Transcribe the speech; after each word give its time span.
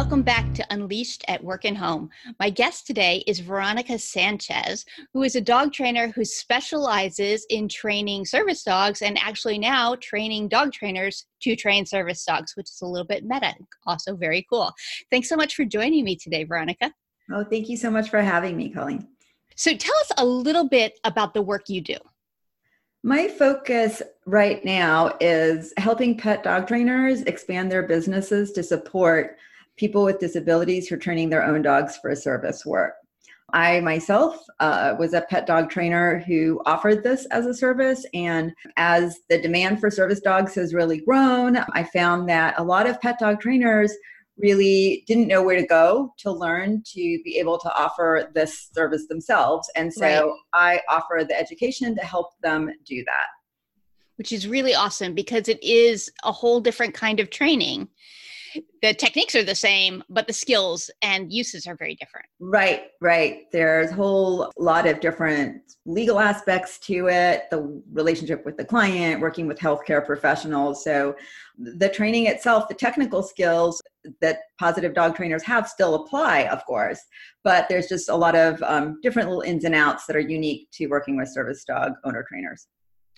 Welcome 0.00 0.22
back 0.22 0.54
to 0.54 0.66
Unleashed 0.70 1.26
at 1.28 1.44
Work 1.44 1.66
and 1.66 1.76
Home. 1.76 2.08
My 2.38 2.48
guest 2.48 2.86
today 2.86 3.22
is 3.26 3.40
Veronica 3.40 3.98
Sanchez, 3.98 4.86
who 5.12 5.24
is 5.24 5.36
a 5.36 5.42
dog 5.42 5.74
trainer 5.74 6.08
who 6.08 6.24
specializes 6.24 7.44
in 7.50 7.68
training 7.68 8.24
service 8.24 8.62
dogs 8.62 9.02
and 9.02 9.18
actually 9.18 9.58
now 9.58 9.96
training 9.96 10.48
dog 10.48 10.72
trainers 10.72 11.26
to 11.42 11.54
train 11.54 11.84
service 11.84 12.24
dogs, 12.24 12.56
which 12.56 12.70
is 12.70 12.80
a 12.80 12.86
little 12.86 13.06
bit 13.06 13.26
meta, 13.26 13.52
also 13.86 14.16
very 14.16 14.46
cool. 14.48 14.72
Thanks 15.10 15.28
so 15.28 15.36
much 15.36 15.54
for 15.54 15.66
joining 15.66 16.06
me 16.06 16.16
today, 16.16 16.44
Veronica. 16.44 16.94
Oh, 17.30 17.44
thank 17.44 17.68
you 17.68 17.76
so 17.76 17.90
much 17.90 18.08
for 18.08 18.22
having 18.22 18.56
me, 18.56 18.70
Colleen. 18.70 19.06
So 19.54 19.76
tell 19.76 19.96
us 19.96 20.12
a 20.16 20.24
little 20.24 20.66
bit 20.66 20.98
about 21.04 21.34
the 21.34 21.42
work 21.42 21.68
you 21.68 21.82
do. 21.82 21.98
My 23.02 23.28
focus 23.28 24.00
right 24.24 24.64
now 24.64 25.14
is 25.20 25.74
helping 25.76 26.16
pet 26.16 26.42
dog 26.42 26.68
trainers 26.68 27.20
expand 27.22 27.70
their 27.70 27.82
businesses 27.82 28.52
to 28.52 28.62
support 28.62 29.36
people 29.80 30.04
with 30.04 30.20
disabilities 30.20 30.86
who 30.86 30.94
are 30.94 30.98
training 30.98 31.30
their 31.30 31.42
own 31.42 31.62
dogs 31.62 31.96
for 31.96 32.14
service 32.14 32.66
work. 32.66 32.92
I 33.52 33.80
myself 33.80 34.36
uh, 34.60 34.94
was 34.98 35.14
a 35.14 35.22
pet 35.22 35.46
dog 35.46 35.70
trainer 35.70 36.22
who 36.28 36.60
offered 36.66 37.02
this 37.02 37.24
as 37.32 37.46
a 37.46 37.54
service. 37.54 38.04
And 38.14 38.52
as 38.76 39.18
the 39.30 39.40
demand 39.40 39.80
for 39.80 39.90
service 39.90 40.20
dogs 40.20 40.54
has 40.54 40.74
really 40.74 41.00
grown, 41.00 41.56
I 41.72 41.82
found 41.82 42.28
that 42.28 42.54
a 42.58 42.62
lot 42.62 42.88
of 42.88 43.00
pet 43.00 43.18
dog 43.18 43.40
trainers 43.40 43.92
really 44.36 45.02
didn't 45.08 45.26
know 45.26 45.42
where 45.42 45.58
to 45.58 45.66
go 45.66 46.14
to 46.18 46.30
learn 46.30 46.82
to 46.92 47.20
be 47.24 47.38
able 47.38 47.58
to 47.58 47.74
offer 47.74 48.30
this 48.34 48.68
service 48.72 49.08
themselves. 49.08 49.68
And 49.74 49.92
so 49.92 50.36
right. 50.54 50.80
I 50.88 50.94
offer 50.94 51.24
the 51.26 51.38
education 51.38 51.94
to 51.96 52.02
help 52.02 52.28
them 52.42 52.70
do 52.86 53.02
that. 53.06 53.26
Which 54.16 54.32
is 54.32 54.46
really 54.46 54.74
awesome 54.74 55.14
because 55.14 55.48
it 55.48 55.62
is 55.62 56.10
a 56.22 56.32
whole 56.32 56.60
different 56.60 56.94
kind 56.94 57.18
of 57.18 57.30
training 57.30 57.88
the 58.82 58.94
techniques 58.94 59.34
are 59.34 59.42
the 59.42 59.54
same, 59.54 60.02
but 60.08 60.26
the 60.26 60.32
skills 60.32 60.90
and 61.02 61.32
uses 61.32 61.66
are 61.66 61.76
very 61.76 61.94
different. 61.94 62.26
Right, 62.40 62.88
right. 63.00 63.44
There's 63.52 63.90
a 63.90 63.94
whole 63.94 64.50
lot 64.58 64.86
of 64.86 65.00
different 65.00 65.62
legal 65.86 66.18
aspects 66.18 66.78
to 66.80 67.08
it, 67.08 67.44
the 67.50 67.82
relationship 67.92 68.44
with 68.44 68.56
the 68.56 68.64
client, 68.64 69.20
working 69.20 69.46
with 69.46 69.58
healthcare 69.58 70.04
professionals. 70.04 70.84
So 70.84 71.16
the 71.58 71.88
training 71.88 72.26
itself, 72.26 72.68
the 72.68 72.74
technical 72.74 73.22
skills 73.22 73.80
that 74.20 74.40
positive 74.58 74.94
dog 74.94 75.16
trainers 75.16 75.42
have 75.44 75.68
still 75.68 75.94
apply, 75.94 76.44
of 76.44 76.64
course, 76.64 77.00
but 77.44 77.66
there's 77.68 77.86
just 77.86 78.08
a 78.08 78.16
lot 78.16 78.34
of 78.34 78.62
um, 78.62 78.98
different 79.02 79.28
little 79.28 79.42
ins 79.42 79.64
and 79.64 79.74
outs 79.74 80.06
that 80.06 80.16
are 80.16 80.20
unique 80.20 80.68
to 80.72 80.86
working 80.86 81.16
with 81.16 81.28
service 81.28 81.64
dog 81.64 81.92
owner 82.04 82.24
trainers. 82.28 82.66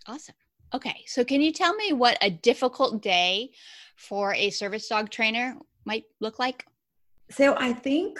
Awesome. 0.07 0.35
Okay, 0.75 1.05
so 1.07 1.23
can 1.23 1.43
you 1.43 1.53
tell 1.53 1.75
me 1.75 1.93
what 1.93 2.17
a 2.23 2.31
difficult 2.31 3.03
day 3.03 3.51
for 3.97 4.35
a 4.35 4.51
service 4.51 4.89
dog 4.89 5.11
trainer 5.11 5.57
might 5.85 6.05
look 6.21 6.39
like? 6.39 6.67
So 7.31 7.55
I 7.59 7.73
think 7.73 8.19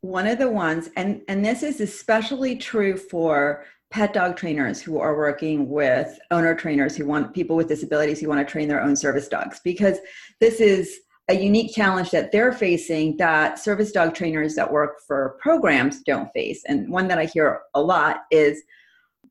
one 0.00 0.26
of 0.26 0.38
the 0.38 0.50
ones, 0.50 0.88
and, 0.96 1.22
and 1.28 1.44
this 1.44 1.62
is 1.62 1.80
especially 1.80 2.56
true 2.56 2.96
for 2.96 3.64
pet 3.90 4.14
dog 4.14 4.36
trainers 4.36 4.80
who 4.80 4.98
are 4.98 5.16
working 5.16 5.68
with 5.68 6.18
owner 6.30 6.54
trainers 6.54 6.96
who 6.96 7.06
want 7.06 7.34
people 7.34 7.56
with 7.56 7.68
disabilities 7.68 8.20
who 8.20 8.28
want 8.28 8.40
to 8.40 8.50
train 8.50 8.66
their 8.66 8.82
own 8.82 8.96
service 8.96 9.28
dogs, 9.28 9.60
because 9.62 9.98
this 10.40 10.60
is 10.60 11.00
a 11.28 11.34
unique 11.34 11.74
challenge 11.74 12.10
that 12.10 12.32
they're 12.32 12.52
facing 12.52 13.16
that 13.18 13.58
service 13.58 13.92
dog 13.92 14.14
trainers 14.14 14.54
that 14.54 14.72
work 14.72 14.98
for 15.06 15.36
programs 15.40 16.02
don't 16.02 16.32
face. 16.32 16.62
And 16.66 16.88
one 16.90 17.06
that 17.08 17.18
I 17.18 17.26
hear 17.26 17.60
a 17.74 17.80
lot 17.80 18.22
is 18.30 18.62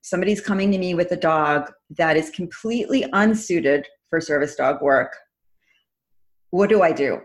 somebody's 0.01 0.41
coming 0.41 0.71
to 0.71 0.77
me 0.77 0.93
with 0.93 1.11
a 1.11 1.17
dog 1.17 1.71
that 1.97 2.15
is 2.15 2.29
completely 2.29 3.05
unsuited 3.13 3.87
for 4.09 4.21
service 4.21 4.55
dog 4.55 4.81
work 4.81 5.15
what 6.51 6.69
do 6.69 6.81
I 6.81 6.91
do? 6.91 7.21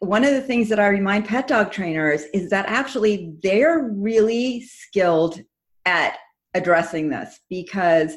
One 0.00 0.24
of 0.24 0.32
the 0.32 0.42
things 0.42 0.68
that 0.68 0.78
I 0.78 0.88
remind 0.88 1.24
pet 1.24 1.48
dog 1.48 1.72
trainers 1.72 2.24
is 2.34 2.50
that 2.50 2.66
actually 2.66 3.32
they're 3.42 3.90
really 3.94 4.62
skilled 4.62 5.40
at 5.86 6.18
addressing 6.54 7.08
this 7.08 7.40
because 7.48 8.16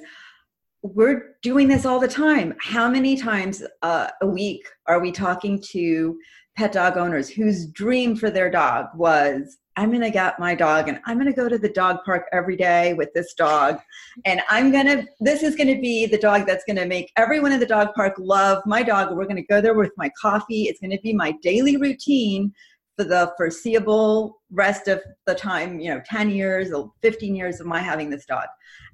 we're 0.84 1.36
doing 1.42 1.68
this 1.68 1.86
all 1.86 2.00
the 2.00 2.08
time. 2.08 2.56
How 2.60 2.90
many 2.90 3.16
times 3.16 3.64
uh, 3.82 4.08
a 4.22 4.28
week 4.28 4.68
are 4.88 5.00
we 5.00 5.12
talking 5.12 5.62
to 5.70 6.18
pet 6.56 6.72
dog 6.72 6.98
owners 6.98 7.30
whose 7.30 7.68
dream 7.68 8.16
for 8.16 8.30
their 8.30 8.50
dog 8.50 8.88
was 8.96 9.58
I'm 9.78 9.90
going 9.90 10.02
to 10.02 10.12
get 10.12 10.38
my 10.38 10.54
dog 10.54 10.90
and 10.90 11.00
I'm 11.06 11.18
going 11.18 11.32
to 11.32 11.36
go 11.36 11.48
to 11.48 11.58
the 11.58 11.70
dog 11.70 12.00
park 12.06 12.28
every 12.34 12.58
day 12.58 12.94
with 12.94 13.14
this 13.14 13.34
dog. 13.34 13.80
And 14.26 14.42
I'm 14.50 14.70
going 14.72 14.86
to, 14.86 15.08
this 15.22 15.44
is 15.44 15.56
going 15.56 15.74
to 15.74 15.82
be 15.82 16.06
the 16.06 16.18
dog 16.18 16.46
that's 16.46 16.66
going 16.66 16.76
to 16.76 16.86
make 16.86 17.12
everyone 17.16 17.54
in 17.54 17.60
the 17.60 17.66
dog 17.66 17.94
park 17.96 18.16
love 18.18 18.62
my 18.66 18.84
dog. 18.84 19.16
We're 19.16 19.24
going 19.24 19.38
to 19.38 19.44
go 19.44 19.62
there 19.62 19.74
with 19.74 19.94
my 19.96 20.12
coffee. 20.22 20.64
It's 20.64 20.82
going 20.82 20.92
to 20.92 21.00
be 21.02 21.14
my 21.14 21.34
daily 21.42 21.78
routine 21.78 22.54
for 22.98 23.06
the 23.06 23.34
foreseeable 23.38 24.42
rest 24.52 24.90
of 24.90 25.02
the 25.26 25.36
time, 25.36 25.80
you 25.80 25.90
know, 25.90 26.02
10 26.06 26.32
years 26.32 26.74
or 26.74 26.92
15 27.02 27.34
years 27.34 27.62
of 27.62 27.66
my 27.66 27.80
having 27.80 28.10
this 28.10 28.26
dog. 28.26 28.48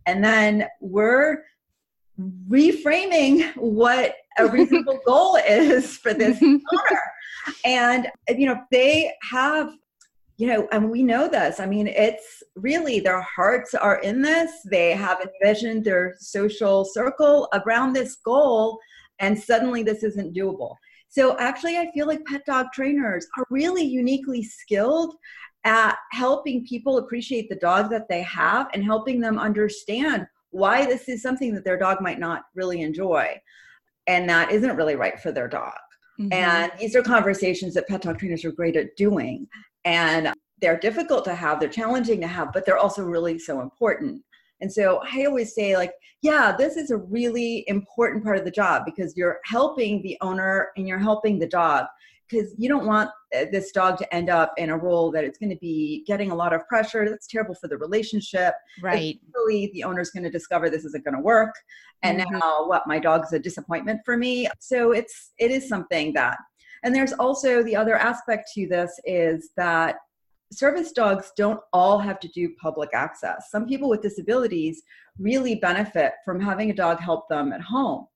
And 0.05 0.23
then 0.23 0.67
we're 0.79 1.43
reframing 2.47 3.51
what 3.55 4.15
a 4.37 4.47
reasonable 4.51 4.99
goal 5.07 5.37
is 5.37 5.97
for 5.97 6.13
this 6.13 6.41
owner. 6.43 7.01
And, 7.65 8.07
you 8.29 8.47
know, 8.47 8.59
they 8.71 9.11
have 9.29 9.71
you 10.39 10.45
know, 10.45 10.67
and 10.71 10.91
we 10.91 11.01
know 11.01 11.27
this. 11.27 11.59
I 11.59 11.65
mean, 11.65 11.87
it's 11.87 12.43
really 12.55 12.99
their 12.99 13.21
hearts 13.21 13.73
are 13.73 13.97
in 14.01 14.21
this. 14.21 14.51
They 14.69 14.91
have 14.91 15.17
envisioned 15.19 15.83
their 15.83 16.15
social 16.19 16.85
circle 16.85 17.49
around 17.53 17.93
this 17.93 18.17
goal, 18.17 18.77
and 19.17 19.37
suddenly 19.37 19.81
this 19.81 20.03
isn't 20.03 20.35
doable. 20.35 20.75
So, 21.09 21.35
actually, 21.39 21.77
I 21.77 21.89
feel 21.91 22.05
like 22.05 22.23
pet 22.25 22.45
dog 22.45 22.67
trainers 22.71 23.25
are 23.37 23.47
really 23.49 23.83
uniquely 23.83 24.43
skilled 24.43 25.15
at 25.63 25.97
helping 26.11 26.67
people 26.67 26.99
appreciate 26.99 27.49
the 27.49 27.55
dog 27.55 27.89
that 27.89 28.07
they 28.07 28.21
have 28.21 28.67
and 28.73 28.83
helping 28.83 29.19
them 29.19 29.39
understand 29.39 30.27
why 30.51 30.85
this 30.85 31.09
is 31.09 31.23
something 31.23 31.53
that 31.55 31.65
their 31.65 31.79
dog 31.79 31.99
might 31.99 32.19
not 32.19 32.43
really 32.53 32.81
enjoy 32.81 33.35
and 34.07 34.29
that 34.29 34.51
isn't 34.51 34.77
really 34.77 34.95
right 34.95 35.19
for 35.19 35.31
their 35.31 35.47
dog. 35.47 35.73
Mm-hmm. 36.19 36.33
And 36.33 36.71
these 36.79 36.95
are 36.95 37.03
conversations 37.03 37.73
that 37.75 37.87
pet 37.87 38.01
dog 38.01 38.19
trainers 38.19 38.43
are 38.43 38.51
great 38.51 38.75
at 38.75 38.95
doing. 38.95 39.47
And 39.85 40.33
they're 40.61 40.79
difficult 40.79 41.23
to 41.25 41.35
have, 41.35 41.59
they're 41.59 41.69
challenging 41.69 42.21
to 42.21 42.27
have, 42.27 42.51
but 42.51 42.65
they're 42.65 42.77
also 42.77 43.03
really 43.03 43.37
so 43.37 43.61
important. 43.61 44.23
And 44.59 44.71
so 44.71 45.01
I 45.11 45.25
always 45.25 45.53
say, 45.53 45.77
like, 45.77 45.91
yeah, 46.23 46.55
this 46.57 46.77
is 46.77 46.89
a 46.89 46.97
really 46.97 47.63
important 47.67 48.23
part 48.23 48.37
of 48.37 48.45
the 48.45 48.51
job 48.51 48.83
because 48.85 49.15
you're 49.15 49.39
helping 49.45 50.01
the 50.01 50.17
owner 50.21 50.69
and 50.75 50.87
you're 50.87 50.97
helping 50.97 51.37
the 51.37 51.47
dog 51.47 51.85
because 52.29 52.53
you 52.57 52.69
don't 52.69 52.85
want 52.85 53.09
uh, 53.35 53.45
this 53.51 53.71
dog 53.71 53.97
to 53.97 54.15
end 54.15 54.29
up 54.29 54.53
in 54.57 54.69
a 54.69 54.77
role 54.77 55.11
that 55.11 55.23
it's 55.23 55.37
going 55.37 55.49
to 55.49 55.57
be 55.57 56.03
getting 56.05 56.31
a 56.31 56.35
lot 56.35 56.53
of 56.53 56.67
pressure. 56.67 57.07
That's 57.09 57.27
terrible 57.27 57.55
for 57.55 57.67
the 57.67 57.77
relationship. 57.77 58.53
Right. 58.81 59.19
Really, 59.35 59.71
the 59.73 59.83
owner's 59.83 60.11
going 60.11 60.23
to 60.23 60.29
discover 60.29 60.69
this 60.69 60.85
isn't 60.85 61.03
going 61.03 61.15
to 61.15 61.21
work, 61.21 61.53
and 62.03 62.19
mm-hmm. 62.19 62.37
now 62.37 62.67
what? 62.67 62.87
My 62.87 62.99
dog's 62.99 63.33
a 63.33 63.39
disappointment 63.39 64.01
for 64.05 64.17
me. 64.17 64.47
So 64.59 64.91
it's 64.91 65.31
it 65.37 65.51
is 65.51 65.67
something 65.67 66.13
that. 66.13 66.37
And 66.83 66.93
there's 66.95 67.13
also 67.13 67.63
the 67.63 67.75
other 67.75 67.95
aspect 67.95 68.51
to 68.53 68.67
this 68.67 68.99
is 69.03 69.49
that 69.57 69.95
service 70.51 70.91
dogs 70.91 71.31
don't 71.35 71.59
all 71.73 71.99
have 71.99 72.19
to 72.19 72.27
do 72.29 72.53
public 72.61 72.89
access. 72.93 73.49
Some 73.51 73.65
people 73.65 73.89
with 73.89 74.01
disabilities 74.01 74.83
really 75.19 75.55
benefit 75.55 76.13
from 76.23 76.39
having 76.39 76.69
a 76.69 76.75
dog 76.75 76.99
help 76.99 77.27
them 77.29 77.51
at 77.51 77.61
home. 77.61 78.07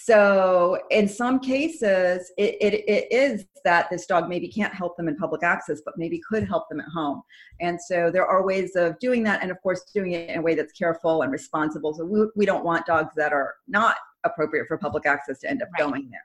So, 0.00 0.78
in 0.90 1.08
some 1.08 1.40
cases, 1.40 2.30
it, 2.38 2.56
it, 2.60 2.84
it 2.88 3.08
is 3.10 3.46
that 3.64 3.90
this 3.90 4.06
dog 4.06 4.28
maybe 4.28 4.46
can't 4.46 4.72
help 4.72 4.96
them 4.96 5.08
in 5.08 5.16
public 5.16 5.42
access, 5.42 5.80
but 5.84 5.94
maybe 5.98 6.20
could 6.28 6.46
help 6.46 6.68
them 6.68 6.78
at 6.78 6.86
home. 6.86 7.20
And 7.60 7.80
so, 7.80 8.08
there 8.08 8.24
are 8.24 8.46
ways 8.46 8.76
of 8.76 8.96
doing 9.00 9.24
that, 9.24 9.42
and 9.42 9.50
of 9.50 9.60
course, 9.60 9.82
doing 9.92 10.12
it 10.12 10.30
in 10.30 10.38
a 10.38 10.42
way 10.42 10.54
that's 10.54 10.72
careful 10.72 11.22
and 11.22 11.32
responsible. 11.32 11.94
So, 11.94 12.04
we, 12.04 12.26
we 12.36 12.46
don't 12.46 12.64
want 12.64 12.86
dogs 12.86 13.12
that 13.16 13.32
are 13.32 13.56
not 13.66 13.96
appropriate 14.22 14.68
for 14.68 14.78
public 14.78 15.04
access 15.04 15.40
to 15.40 15.50
end 15.50 15.62
up 15.62 15.68
right. 15.72 15.90
going 15.90 16.08
there. 16.10 16.22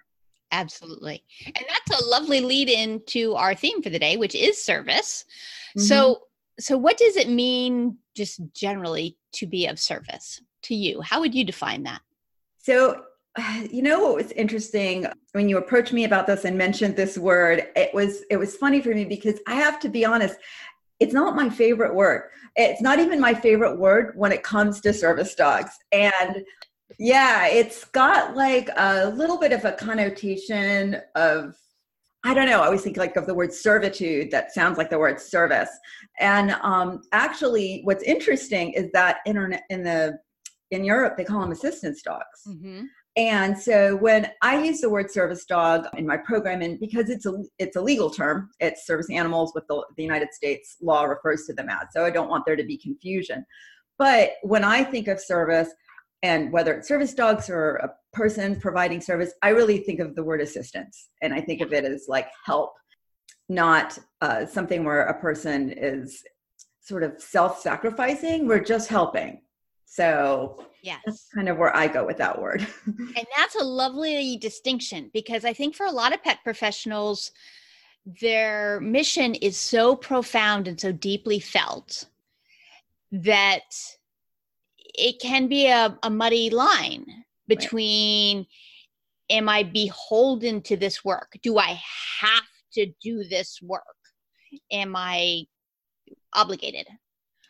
Absolutely. 0.52 1.24
And 1.48 1.66
that's 1.68 2.00
a 2.00 2.06
lovely 2.06 2.42
lead 2.42 2.70
in 2.70 3.02
to 3.08 3.34
our 3.34 3.56
theme 3.56 3.82
for 3.82 3.90
the 3.90 3.98
day, 3.98 4.18
which 4.18 4.36
is 4.36 4.64
service. 4.64 5.26
Mm-hmm. 5.76 5.88
So 5.88 6.22
so 6.60 6.78
what 6.78 6.98
does 6.98 7.18
it 7.18 7.28
mean 7.28 7.98
just 8.16 8.40
generally 8.54 9.18
to 9.34 9.48
be 9.48 9.66
of 9.66 9.80
service 9.80 10.40
to 10.64 10.76
you? 10.76 11.02
How 11.02 11.20
would 11.22 11.34
you 11.34 11.44
define 11.44 11.82
that? 11.84 12.02
So 12.60 13.02
you 13.72 13.82
know 13.82 14.00
what 14.00 14.16
was 14.16 14.32
interesting 14.34 15.06
when 15.32 15.50
you 15.50 15.58
approached 15.58 15.94
me 15.94 16.04
about 16.06 16.28
this 16.28 16.46
and 16.46 16.58
mentioned 16.58 16.96
this 16.96 17.18
word 17.18 17.68
it 17.76 17.94
was 17.94 18.24
it 18.30 18.38
was 18.38 18.56
funny 18.56 18.82
for 18.82 18.94
me 18.94 19.06
because 19.06 19.40
i 19.48 19.56
have 19.56 19.80
to 19.80 19.90
be 19.90 20.06
honest 20.06 20.36
it's 21.00 21.14
not 21.14 21.36
my 21.36 21.50
favorite 21.50 21.94
word 21.94 22.30
it's 22.56 22.82
not 22.82 23.00
even 23.00 23.20
my 23.20 23.34
favorite 23.34 23.78
word 23.78 24.14
when 24.16 24.32
it 24.32 24.44
comes 24.44 24.80
to 24.80 24.94
service 24.94 25.34
dogs 25.36 25.72
and 25.92 26.44
yeah, 27.00 27.48
it's 27.48 27.86
got 27.86 28.36
like 28.36 28.70
a 28.76 29.10
little 29.10 29.38
bit 29.38 29.52
of 29.52 29.66
a 29.66 29.72
connotation 29.72 30.98
of 31.16 31.56
I 32.26 32.34
don't 32.34 32.48
know. 32.48 32.62
I 32.62 32.66
always 32.68 32.82
think 32.82 32.96
like 32.96 33.18
of 33.18 33.26
the 33.26 33.34
word 33.34 33.54
servitude 33.54 34.32
that 34.32 34.54
sounds 34.54 34.78
like 34.78 34.90
the 34.90 34.98
word 34.98 35.20
service. 35.20 35.70
And 36.22 36.52
um, 36.62 37.02
actually, 37.12 37.82
what's 37.84 38.04
interesting 38.04 38.72
is 38.72 38.90
that 38.94 39.18
internet 39.26 39.64
in 39.70 39.84
the 39.84 40.20
in 40.72 40.86
Europe 40.86 41.18
they 41.18 41.26
call 41.26 41.42
them 41.42 41.52
assistance 41.52 42.02
dogs. 42.02 42.48
Mm-hmm. 42.48 42.84
And 43.16 43.56
so 43.56 43.96
when 43.98 44.32
I 44.42 44.64
use 44.64 44.82
the 44.82 44.90
word 44.90 45.12
service 45.12 45.46
dog 45.46 45.86
in 45.98 46.08
my 46.08 46.18
program, 46.18 46.64
and 46.64 46.80
because 46.80 47.12
it's 47.12 47.28
a 47.28 47.44
it's 47.60 47.76
a 47.76 47.82
legal 47.82 48.10
term, 48.10 48.50
it's 48.60 48.88
service 48.88 49.08
animals 49.12 49.54
what 49.54 49.68
the, 49.68 49.86
the 49.98 50.04
United 50.04 50.34
States 50.34 50.78
law 50.82 51.04
refers 51.04 51.46
to 51.46 51.54
them 51.54 51.70
as. 51.70 51.88
So 51.92 52.04
I 52.04 52.10
don't 52.10 52.30
want 52.30 52.44
there 52.48 52.56
to 52.56 52.64
be 52.64 52.76
confusion. 52.76 53.46
But 54.00 54.32
when 54.42 54.64
I 54.64 54.84
think 54.84 55.08
of 55.08 55.20
service, 55.20 55.70
and 56.24 56.52
whether 56.52 56.74
it's 56.74 56.88
service 56.88 57.14
dogs 57.14 57.52
or 57.52 57.76
a 57.76 57.92
person 58.14 58.60
providing 58.60 59.00
service, 59.00 59.32
I 59.44 59.50
really 59.50 59.78
think 59.78 60.00
of 60.00 60.16
the 60.16 60.24
word 60.24 60.42
assistance, 60.42 61.10
and 61.22 61.36
I 61.36 61.42
think 61.42 61.62
of 61.62 61.72
it 61.72 61.86
as 61.86 62.06
like 62.08 62.30
help, 62.44 62.74
not 63.48 64.00
uh, 64.22 64.48
something 64.48 64.84
where 64.84 65.04
a 65.04 65.22
person 65.22 65.72
is 65.78 66.24
sort 66.82 67.04
of 67.04 67.22
self-sacrificing. 67.22 68.48
We're 68.48 68.64
just 68.64 68.90
helping. 68.90 69.43
So 69.94 70.66
yes. 70.82 71.02
that's 71.06 71.28
kind 71.36 71.48
of 71.48 71.58
where 71.58 71.76
I 71.76 71.86
go 71.86 72.04
with 72.04 72.18
that 72.18 72.42
word. 72.42 72.66
and 72.88 73.28
that's 73.38 73.56
a 73.56 73.64
lovely 73.64 74.38
distinction 74.38 75.12
because 75.14 75.46
I 75.46 75.54
think 75.54 75.76
for 75.76 75.86
a 75.86 75.92
lot 75.92 76.16
of 76.16 76.24
pet 76.24 76.40
professionals, 76.44 77.32
their 78.20 78.82
mission 78.82 79.36
is 79.36 79.56
so 79.56 79.96
profound 79.96 80.68
and 80.68 80.82
so 80.82 80.92
deeply 80.92 81.40
felt 81.40 82.08
that 83.12 83.62
it 84.96 85.22
can 85.22 85.48
be 85.48 85.68
a, 85.68 85.96
a 86.02 86.10
muddy 86.10 86.50
line 86.50 87.06
between 87.48 88.38
right. 88.40 88.48
am 89.30 89.48
I 89.48 89.62
beholden 89.62 90.64
to 90.64 90.76
this 90.76 91.06
work? 91.06 91.38
Do 91.44 91.60
I 91.60 91.80
have 92.20 92.42
to 92.74 92.88
do 93.00 93.24
this 93.26 93.60
work? 93.62 93.84
Am 94.72 94.96
I 94.96 95.44
obligated? 96.34 96.88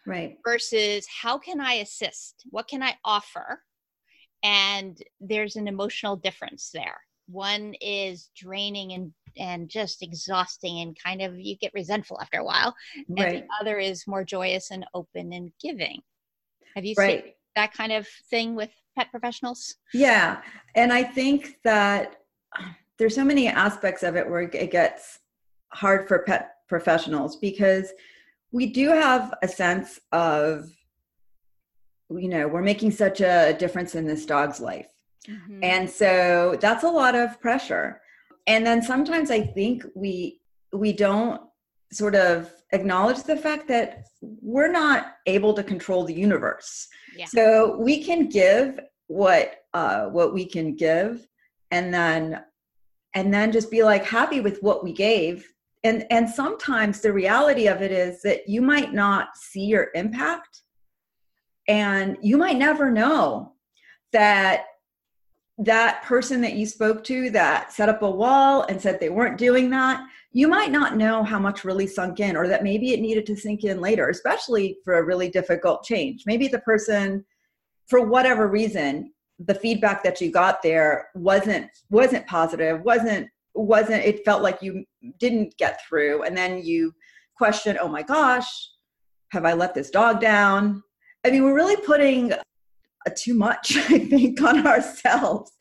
Right. 0.05 0.38
versus 0.45 1.05
how 1.21 1.38
can 1.38 1.59
i 1.59 1.73
assist? 1.73 2.44
What 2.50 2.67
can 2.67 2.83
i 2.83 2.95
offer? 3.05 3.61
And 4.44 4.97
there's 5.21 5.55
an 5.55 5.67
emotional 5.67 6.17
difference 6.17 6.69
there. 6.73 7.00
One 7.27 7.75
is 7.81 8.29
draining 8.35 8.94
and 8.94 9.13
and 9.38 9.67
just 9.69 10.03
exhausting 10.03 10.81
and 10.81 10.97
kind 11.01 11.21
of 11.21 11.39
you 11.39 11.57
get 11.57 11.73
resentful 11.73 12.19
after 12.21 12.39
a 12.39 12.44
while 12.44 12.75
right. 13.09 13.35
and 13.35 13.38
the 13.38 13.47
other 13.59 13.79
is 13.79 14.05
more 14.05 14.23
joyous 14.23 14.69
and 14.71 14.85
open 14.94 15.33
and 15.33 15.51
giving. 15.61 16.01
Have 16.75 16.85
you 16.85 16.95
right. 16.97 17.23
seen 17.23 17.33
that 17.55 17.73
kind 17.73 17.91
of 17.91 18.07
thing 18.29 18.55
with 18.55 18.69
pet 18.95 19.09
professionals? 19.09 19.75
Yeah 19.94 20.41
and 20.75 20.91
i 20.94 21.03
think 21.03 21.57
that 21.63 22.17
there's 23.00 23.15
so 23.15 23.23
many 23.23 23.47
aspects 23.47 24.03
of 24.03 24.15
it 24.15 24.29
where 24.29 24.41
it 24.41 24.71
gets 24.71 25.19
hard 25.73 26.07
for 26.07 26.19
pet 26.19 26.55
professionals 26.67 27.38
because 27.38 27.91
we 28.53 28.67
do 28.67 28.89
have 28.89 29.33
a 29.41 29.47
sense 29.47 30.00
of 30.13 30.69
you 32.09 32.29
know 32.29 32.47
we're 32.47 32.61
making 32.61 32.91
such 32.91 33.19
a 33.19 33.53
difference 33.59 33.95
in 33.95 34.05
this 34.05 34.25
dog's 34.25 34.61
life 34.61 34.91
mm-hmm. 35.27 35.61
and 35.63 35.89
so 35.89 36.55
that's 36.61 36.83
a 36.83 36.89
lot 36.89 37.15
of 37.15 37.41
pressure 37.41 38.00
and 38.47 38.65
then 38.65 38.81
sometimes 38.81 39.31
i 39.31 39.41
think 39.41 39.83
we 39.95 40.39
we 40.71 40.94
don't 40.94 41.41
sort 41.91 42.15
of 42.15 42.51
acknowledge 42.71 43.23
the 43.23 43.35
fact 43.35 43.67
that 43.67 44.05
we're 44.21 44.71
not 44.71 45.15
able 45.25 45.53
to 45.53 45.63
control 45.63 46.05
the 46.05 46.13
universe 46.13 46.88
yeah. 47.17 47.25
so 47.25 47.77
we 47.77 48.03
can 48.03 48.29
give 48.29 48.79
what 49.07 49.63
uh 49.73 50.05
what 50.05 50.33
we 50.33 50.45
can 50.45 50.75
give 50.75 51.27
and 51.71 51.94
then 51.94 52.41
and 53.15 53.33
then 53.33 53.51
just 53.51 53.71
be 53.71 53.83
like 53.83 54.05
happy 54.05 54.39
with 54.39 54.61
what 54.61 54.83
we 54.83 54.91
gave 54.91 55.47
and 55.83 56.06
and 56.09 56.30
sometimes 56.30 57.01
the 57.01 57.13
reality 57.13 57.68
of 57.68 57.81
it 57.81 57.91
is 57.91 58.21
that 58.21 58.47
you 58.47 58.62
might 58.62 58.94
not 58.94 59.35
see 59.35 59.65
your 59.65 59.89
impact 59.95 60.63
and 61.68 62.18
you 62.21 62.38
might 62.38 62.57
never 62.57 62.91
know 62.91 63.53
that 64.12 64.65
that 65.57 66.03
person 66.03 66.41
that 66.41 66.53
you 66.53 66.65
spoke 66.65 67.03
to 67.03 67.30
that 67.30 67.71
set 67.71 67.89
up 67.89 68.01
a 68.01 68.09
wall 68.09 68.63
and 68.63 68.81
said 68.81 69.00
they 69.00 69.09
weren't 69.09 69.38
doing 69.38 69.69
that 69.69 70.03
you 70.33 70.47
might 70.47 70.71
not 70.71 70.97
know 70.97 71.24
how 71.24 71.38
much 71.38 71.63
really 71.63 71.86
sunk 71.86 72.19
in 72.19 72.36
or 72.36 72.47
that 72.47 72.63
maybe 72.63 72.91
it 72.91 73.00
needed 73.00 73.25
to 73.27 73.36
sink 73.36 73.63
in 73.63 73.79
later 73.79 74.09
especially 74.09 74.77
for 74.83 74.97
a 74.97 75.03
really 75.03 75.29
difficult 75.29 75.83
change. 75.83 76.24
Maybe 76.25 76.47
the 76.47 76.59
person 76.59 77.24
for 77.88 78.06
whatever 78.06 78.47
reason 78.47 79.13
the 79.39 79.56
feedback 79.56 80.03
that 80.03 80.19
you 80.19 80.31
got 80.31 80.62
there 80.62 81.09
wasn't 81.15 81.69
wasn't 81.89 82.25
positive 82.27 82.81
wasn't 82.81 83.27
wasn't 83.55 84.03
it 84.03 84.25
felt 84.25 84.41
like 84.41 84.61
you 84.61 84.83
didn't 85.19 85.55
get 85.57 85.79
through 85.88 86.23
and 86.23 86.35
then 86.35 86.63
you 86.63 86.94
question 87.38 87.77
oh 87.79 87.88
my 87.88 88.01
gosh 88.01 88.69
have 89.31 89.45
i 89.45 89.53
let 89.53 89.73
this 89.73 89.89
dog 89.89 90.19
down? 90.21 90.83
I 91.25 91.31
mean 91.31 91.44
we're 91.44 91.55
really 91.55 91.77
putting 91.85 92.33
too 93.17 93.33
much 93.33 93.75
i 93.89 94.00
think 94.00 94.41
on 94.41 94.65
ourselves 94.65 95.51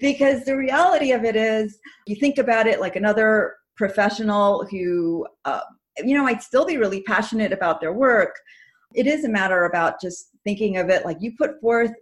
because 0.00 0.44
the 0.44 0.56
reality 0.56 1.12
of 1.12 1.24
it 1.24 1.36
is 1.36 1.78
you 2.06 2.16
think 2.16 2.38
about 2.38 2.66
it 2.66 2.80
like 2.80 2.96
another 2.96 3.54
professional 3.76 4.66
who 4.70 5.26
uh, 5.44 5.60
you 5.98 6.16
know 6.16 6.22
might 6.22 6.42
still 6.42 6.64
be 6.64 6.78
really 6.78 7.02
passionate 7.02 7.52
about 7.52 7.80
their 7.80 7.92
work 7.92 8.34
it 8.94 9.06
is 9.06 9.24
a 9.24 9.28
matter 9.28 9.64
about 9.64 10.00
just 10.00 10.30
thinking 10.44 10.78
of 10.78 10.88
it 10.88 11.04
like 11.04 11.18
you 11.20 11.32
put 11.36 11.60
forth 11.60 11.92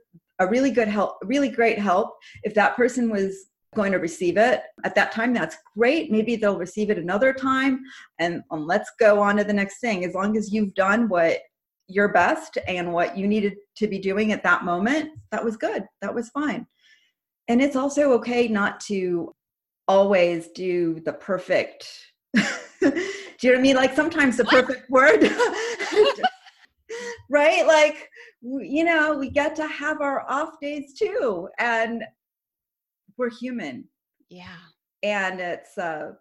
a 0.40 0.46
really 0.46 0.70
good 0.70 0.88
help 0.88 1.16
really 1.24 1.48
great 1.48 1.78
help. 1.78 2.14
If 2.42 2.54
that 2.54 2.76
person 2.76 3.10
was 3.10 3.46
going 3.74 3.92
to 3.92 3.98
receive 3.98 4.36
it 4.36 4.62
at 4.84 4.94
that 4.94 5.12
time 5.12 5.32
that's 5.32 5.56
great. 5.76 6.10
Maybe 6.10 6.36
they'll 6.36 6.58
receive 6.58 6.90
it 6.90 6.98
another 6.98 7.32
time 7.32 7.80
and 8.18 8.42
um, 8.50 8.66
let's 8.66 8.90
go 8.98 9.20
on 9.20 9.36
to 9.36 9.44
the 9.44 9.52
next 9.52 9.80
thing. 9.80 10.04
As 10.04 10.14
long 10.14 10.36
as 10.36 10.52
you've 10.52 10.74
done 10.74 11.08
what 11.08 11.38
your 11.88 12.08
best 12.08 12.58
and 12.66 12.92
what 12.92 13.16
you 13.16 13.26
needed 13.28 13.56
to 13.76 13.86
be 13.86 13.98
doing 13.98 14.32
at 14.32 14.42
that 14.42 14.64
moment 14.64 15.10
that 15.30 15.44
was 15.44 15.56
good. 15.56 15.84
That 16.00 16.14
was 16.14 16.30
fine. 16.30 16.66
And 17.48 17.60
it's 17.60 17.76
also 17.76 18.12
okay 18.12 18.48
not 18.48 18.80
to 18.80 19.34
always 19.86 20.48
do 20.48 21.00
the 21.04 21.12
perfect 21.12 21.86
do 22.34 22.40
you 22.80 22.90
know 22.90 23.50
what 23.50 23.58
i 23.58 23.60
mean? 23.60 23.76
Like 23.76 23.94
sometimes 23.94 24.38
the 24.38 24.44
what? 24.44 24.66
perfect 24.66 24.90
word 24.90 25.30
right? 27.30 27.66
Like 27.66 28.08
you 28.42 28.84
know 28.84 29.16
we 29.16 29.30
get 29.30 29.56
to 29.56 29.66
have 29.66 30.00
our 30.00 30.30
off 30.30 30.60
days 30.60 30.94
too 30.98 31.48
and 31.58 32.04
we're 33.16 33.30
human. 33.30 33.84
Yeah. 34.28 34.56
And 35.02 35.40
it's 35.40 35.76
uh 35.78 36.12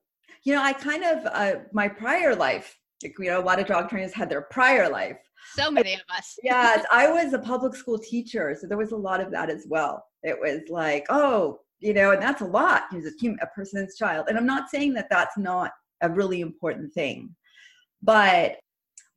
you 0.44 0.54
know, 0.54 0.62
I 0.62 0.74
kind 0.74 1.04
of 1.04 1.26
uh 1.26 1.60
my 1.72 1.88
prior 1.88 2.36
life, 2.36 2.78
you 3.02 3.14
know, 3.20 3.40
a 3.40 3.44
lot 3.44 3.60
of 3.60 3.68
dog 3.68 3.90
trainers 3.90 4.14
had 4.14 4.30
their 4.30 4.44
prior 4.44 4.90
life. 4.90 5.18
So 5.56 5.70
many 5.70 5.94
of 5.94 6.02
us. 6.16 6.38
yes, 6.44 6.86
I 6.92 7.10
was 7.12 7.34
a 7.34 7.40
public 7.40 7.76
school 7.76 8.00
teacher, 8.00 8.56
so 8.60 8.68
there 8.68 8.78
was 8.78 8.92
a 8.92 8.98
lot 8.98 9.20
of 9.20 9.32
that 9.32 9.50
as 9.50 9.66
well. 9.68 10.04
It 10.24 10.40
was 10.40 10.62
like, 10.70 11.06
oh, 11.10 11.60
you 11.80 11.94
know, 11.94 12.12
and 12.12 12.22
that's 12.22 12.42
a 12.42 12.46
lot. 12.46 12.84
He's 12.92 13.06
a, 13.06 13.12
human, 13.20 13.40
a 13.42 13.48
person's 13.48 13.98
child, 13.98 14.28
and 14.30 14.38
I'm 14.38 14.46
not 14.46 14.70
saying 14.70 14.94
that 14.94 15.10
that's 15.10 15.38
not 15.38 15.72
a 16.02 16.10
really 16.10 16.42
important 16.42 16.94
thing, 16.94 17.36
but 18.02 18.58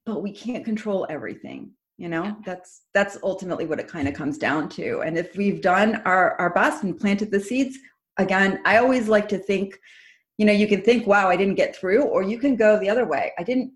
but 0.04 0.23
we 0.23 0.33
can't 0.33 0.64
control 0.64 1.06
everything 1.11 1.73
you 1.98 2.08
know 2.08 2.24
yeah. 2.24 2.34
that's 2.44 2.82
that's 2.92 3.16
ultimately 3.22 3.66
what 3.66 3.80
it 3.80 3.88
kind 3.88 4.08
of 4.08 4.14
comes 4.14 4.38
down 4.38 4.68
to. 4.70 5.00
And 5.00 5.16
if 5.16 5.36
we've 5.36 5.62
done 5.62 6.02
our 6.04 6.38
our 6.40 6.50
best 6.50 6.82
and 6.82 6.98
planted 6.98 7.30
the 7.30 7.40
seeds 7.40 7.78
again 8.18 8.60
i 8.64 8.78
always 8.78 9.08
like 9.08 9.28
to 9.28 9.38
think 9.38 9.78
you 10.38 10.46
know 10.46 10.52
you 10.52 10.66
can 10.66 10.80
think 10.82 11.06
wow 11.06 11.28
i 11.28 11.36
didn't 11.36 11.54
get 11.54 11.76
through 11.76 12.04
or 12.04 12.22
you 12.22 12.38
can 12.38 12.56
go 12.56 12.78
the 12.78 12.88
other 12.88 13.06
way. 13.06 13.32
I 13.38 13.42
didn't 13.42 13.72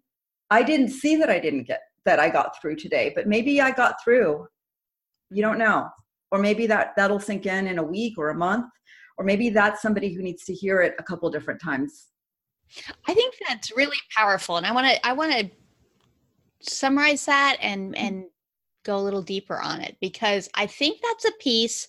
i 0.50 0.62
didn't 0.62 0.90
see 0.90 1.16
that 1.16 1.30
i 1.30 1.38
didn't 1.38 1.64
get 1.64 1.82
that 2.04 2.18
i 2.18 2.28
got 2.28 2.60
through 2.60 2.76
today 2.76 3.12
but 3.14 3.26
maybe 3.26 3.60
i 3.60 3.70
got 3.70 4.02
through. 4.02 4.46
You 5.30 5.42
don't 5.42 5.58
know. 5.58 5.88
Or 6.32 6.38
maybe 6.38 6.66
that 6.66 6.92
that'll 6.96 7.20
sink 7.20 7.46
in 7.46 7.66
in 7.66 7.78
a 7.78 7.82
week 7.82 8.18
or 8.18 8.30
a 8.30 8.34
month. 8.34 8.66
Or 9.16 9.24
maybe 9.24 9.50
that's 9.50 9.82
somebody 9.82 10.12
who 10.12 10.22
needs 10.22 10.44
to 10.44 10.54
hear 10.54 10.80
it 10.80 10.94
a 10.98 11.02
couple 11.02 11.30
different 11.30 11.60
times. 11.60 12.06
I 13.06 13.14
think 13.14 13.34
that's 13.46 13.76
really 13.76 13.96
powerful 14.16 14.56
and 14.56 14.64
i 14.64 14.72
want 14.72 14.86
to 14.86 15.06
i 15.06 15.12
want 15.12 15.32
to 15.32 15.50
summarize 16.62 17.26
that 17.26 17.56
and 17.60 17.94
mm-hmm. 17.94 18.04
and 18.04 18.24
go 18.84 18.98
a 18.98 19.02
little 19.02 19.22
deeper 19.22 19.60
on 19.60 19.80
it 19.80 19.96
because 20.00 20.48
I 20.54 20.66
think 20.66 21.00
that's 21.02 21.26
a 21.26 21.38
piece 21.38 21.88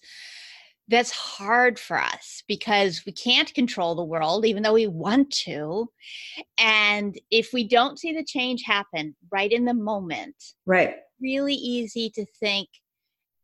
that's 0.88 1.12
hard 1.12 1.80
for 1.80 1.98
us 1.98 2.44
because 2.48 3.04
we 3.06 3.14
can't 3.14 3.54
control 3.54 3.96
the 3.96 4.04
world 4.04 4.46
even 4.46 4.62
though 4.62 4.74
we 4.74 4.88
want 4.88 5.32
to 5.32 5.90
and 6.58 7.20
if 7.30 7.54
we 7.54 7.66
don't 7.66 7.98
see 7.98 8.12
the 8.12 8.24
change 8.24 8.64
happen 8.66 9.16
right 9.32 9.52
in 9.52 9.64
the 9.64 9.74
moment 9.74 10.36
right 10.66 10.96
really 11.22 11.54
easy 11.54 12.10
to 12.10 12.26
think 12.40 12.68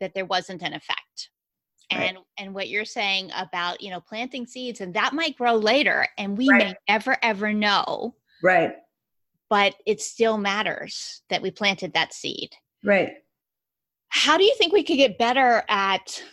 that 0.01 0.13
there 0.13 0.25
wasn't 0.25 0.61
an 0.61 0.73
effect 0.73 1.29
and 1.89 2.17
right. 2.17 2.25
and 2.37 2.53
what 2.53 2.67
you're 2.67 2.85
saying 2.85 3.31
about 3.35 3.81
you 3.81 3.91
know 3.91 4.01
planting 4.01 4.45
seeds 4.45 4.81
and 4.81 4.93
that 4.93 5.13
might 5.13 5.37
grow 5.37 5.55
later 5.55 6.05
and 6.17 6.37
we 6.37 6.49
right. 6.49 6.59
may 6.59 6.75
never 6.89 7.15
ever 7.21 7.53
know 7.53 8.13
right 8.43 8.73
but 9.49 9.75
it 9.85 10.01
still 10.01 10.37
matters 10.37 11.21
that 11.29 11.41
we 11.41 11.51
planted 11.51 11.93
that 11.93 12.13
seed. 12.13 12.49
Right. 12.83 13.13
How 14.09 14.37
do 14.37 14.43
you 14.43 14.55
think 14.57 14.73
we 14.73 14.83
could 14.83 14.97
get 14.97 15.17
better 15.17 15.63
at 15.69 16.23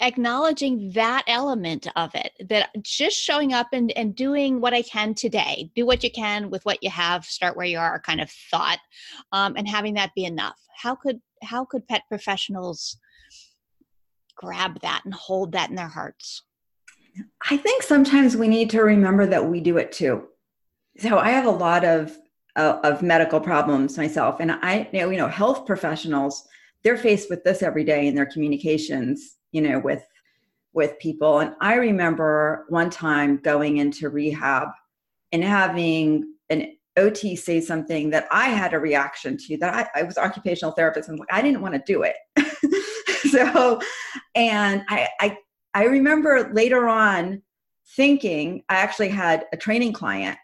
acknowledging 0.00 0.90
that 0.92 1.22
element 1.28 1.86
of 1.96 2.10
it 2.14 2.32
that 2.48 2.70
just 2.82 3.16
showing 3.16 3.52
up 3.52 3.68
and, 3.72 3.92
and 3.92 4.16
doing 4.16 4.60
what 4.60 4.74
i 4.74 4.82
can 4.82 5.14
today 5.14 5.70
do 5.76 5.86
what 5.86 6.02
you 6.02 6.10
can 6.10 6.50
with 6.50 6.64
what 6.64 6.82
you 6.82 6.90
have 6.90 7.24
start 7.24 7.56
where 7.56 7.64
you 7.64 7.78
are 7.78 8.00
kind 8.00 8.20
of 8.20 8.28
thought 8.50 8.80
um, 9.30 9.54
and 9.56 9.68
having 9.68 9.94
that 9.94 10.10
be 10.16 10.24
enough 10.24 10.58
how 10.76 10.96
could 10.96 11.20
how 11.44 11.64
could 11.64 11.86
pet 11.86 12.02
professionals 12.08 12.98
grab 14.36 14.80
that 14.82 15.02
and 15.04 15.14
hold 15.14 15.52
that 15.52 15.70
in 15.70 15.76
their 15.76 15.88
hearts? 15.88 16.42
I 17.48 17.56
think 17.56 17.82
sometimes 17.82 18.36
we 18.36 18.48
need 18.48 18.70
to 18.70 18.82
remember 18.82 19.26
that 19.26 19.48
we 19.48 19.60
do 19.60 19.78
it 19.78 19.92
too. 19.92 20.26
So 20.98 21.18
I 21.18 21.30
have 21.30 21.46
a 21.46 21.50
lot 21.50 21.84
of 21.84 22.16
uh, 22.56 22.78
of 22.84 23.02
medical 23.02 23.40
problems 23.40 23.98
myself, 23.98 24.38
and 24.40 24.52
I 24.52 24.88
you 24.92 25.00
know, 25.00 25.10
you 25.10 25.18
know 25.18 25.28
health 25.28 25.66
professionals 25.66 26.46
they're 26.84 26.98
faced 26.98 27.30
with 27.30 27.42
this 27.42 27.62
every 27.62 27.82
day 27.82 28.06
in 28.06 28.14
their 28.14 28.26
communications, 28.26 29.38
you 29.52 29.62
know, 29.62 29.80
with 29.80 30.06
with 30.74 30.98
people. 30.98 31.38
And 31.38 31.54
I 31.60 31.74
remember 31.74 32.66
one 32.68 32.90
time 32.90 33.38
going 33.38 33.78
into 33.78 34.08
rehab 34.08 34.68
and 35.32 35.42
having 35.42 36.34
an 36.50 36.76
OT 36.96 37.36
say 37.36 37.60
something 37.60 38.10
that 38.10 38.26
I 38.30 38.48
had 38.48 38.74
a 38.74 38.78
reaction 38.78 39.36
to 39.38 39.56
that 39.58 39.90
I, 39.94 40.00
I 40.00 40.02
was 40.02 40.18
occupational 40.18 40.72
therapist 40.72 41.08
and 41.08 41.20
I 41.30 41.42
didn't 41.42 41.62
want 41.62 41.74
to 41.74 41.82
do 41.86 42.02
it. 42.04 42.16
so 43.30 43.80
and 44.34 44.84
I, 44.88 45.08
I 45.20 45.38
I 45.72 45.84
remember 45.84 46.50
later 46.52 46.88
on 46.88 47.42
thinking 47.96 48.62
I 48.68 48.76
actually 48.76 49.08
had 49.08 49.46
a 49.52 49.56
training 49.56 49.92
client 49.92 50.38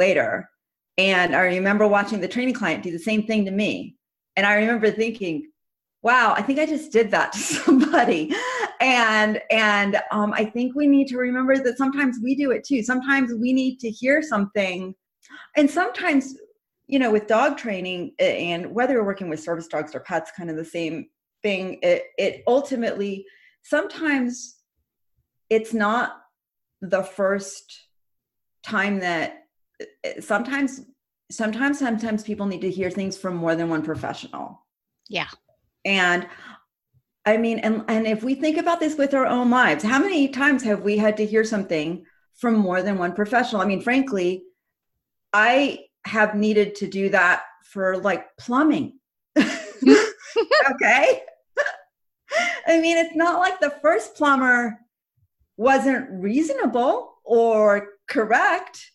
later 0.00 0.48
and 1.00 1.34
I 1.34 1.46
remember 1.46 1.88
watching 1.88 2.20
the 2.20 2.28
training 2.28 2.52
client 2.52 2.82
do 2.82 2.92
the 2.92 2.98
same 2.98 3.26
thing 3.26 3.46
to 3.46 3.50
me. 3.50 3.96
And 4.36 4.46
I 4.46 4.54
remember 4.54 4.90
thinking, 4.90 5.50
wow, 6.02 6.34
I 6.36 6.42
think 6.42 6.58
I 6.58 6.66
just 6.66 6.92
did 6.92 7.10
that 7.12 7.32
to 7.32 7.38
somebody. 7.38 8.34
And 8.80 9.40
and 9.50 9.98
um, 10.10 10.34
I 10.34 10.44
think 10.44 10.74
we 10.74 10.86
need 10.86 11.08
to 11.08 11.16
remember 11.16 11.56
that 11.56 11.78
sometimes 11.78 12.18
we 12.22 12.34
do 12.34 12.50
it 12.50 12.64
too. 12.64 12.82
Sometimes 12.82 13.32
we 13.32 13.54
need 13.54 13.78
to 13.80 13.90
hear 13.90 14.20
something. 14.20 14.94
And 15.56 15.70
sometimes, 15.70 16.34
you 16.86 16.98
know, 16.98 17.10
with 17.10 17.26
dog 17.26 17.56
training 17.56 18.12
and 18.18 18.70
whether 18.70 18.94
you're 18.94 19.04
working 19.04 19.30
with 19.30 19.40
service 19.40 19.68
dogs 19.68 19.94
or 19.94 20.00
pets, 20.00 20.32
kind 20.36 20.50
of 20.50 20.56
the 20.56 20.64
same 20.66 21.06
thing, 21.42 21.78
it, 21.82 22.04
it 22.18 22.42
ultimately 22.46 23.24
sometimes 23.62 24.56
it's 25.48 25.72
not 25.72 26.20
the 26.82 27.02
first 27.02 27.86
time 28.62 29.00
that 29.00 29.39
Eh, 30.04 30.20
sometimes 30.20 30.82
sometimes 31.30 31.78
sometimes 31.78 32.22
people 32.22 32.46
need 32.46 32.60
to 32.60 32.70
hear 32.70 32.90
things 32.90 33.16
from 33.16 33.36
more 33.36 33.54
than 33.54 33.68
one 33.68 33.82
professional. 33.82 34.66
Yeah. 35.08 35.28
And 35.84 36.26
i 37.26 37.36
mean 37.36 37.58
and 37.58 37.84
and 37.88 38.06
if 38.06 38.22
we 38.22 38.34
think 38.34 38.56
about 38.56 38.80
this 38.80 38.96
with 38.96 39.12
our 39.12 39.26
own 39.26 39.50
lives 39.50 39.84
how 39.84 39.98
many 39.98 40.26
times 40.26 40.62
have 40.62 40.80
we 40.80 40.96
had 40.96 41.18
to 41.18 41.26
hear 41.26 41.44
something 41.44 42.02
from 42.34 42.54
more 42.54 42.82
than 42.82 42.96
one 42.96 43.12
professional? 43.12 43.60
I 43.60 43.66
mean 43.66 43.82
frankly 43.82 44.44
i 45.34 45.80
have 46.06 46.34
needed 46.34 46.74
to 46.76 46.86
do 46.88 47.10
that 47.10 47.42
for 47.64 47.98
like 47.98 48.24
plumbing. 48.38 48.98
Okay? 50.70 51.22
I 52.66 52.80
mean 52.80 52.96
it's 52.96 53.16
not 53.16 53.40
like 53.40 53.60
the 53.60 53.74
first 53.82 54.14
plumber 54.14 54.78
wasn't 55.56 56.08
reasonable 56.10 57.14
or 57.24 57.88
correct 58.08 58.90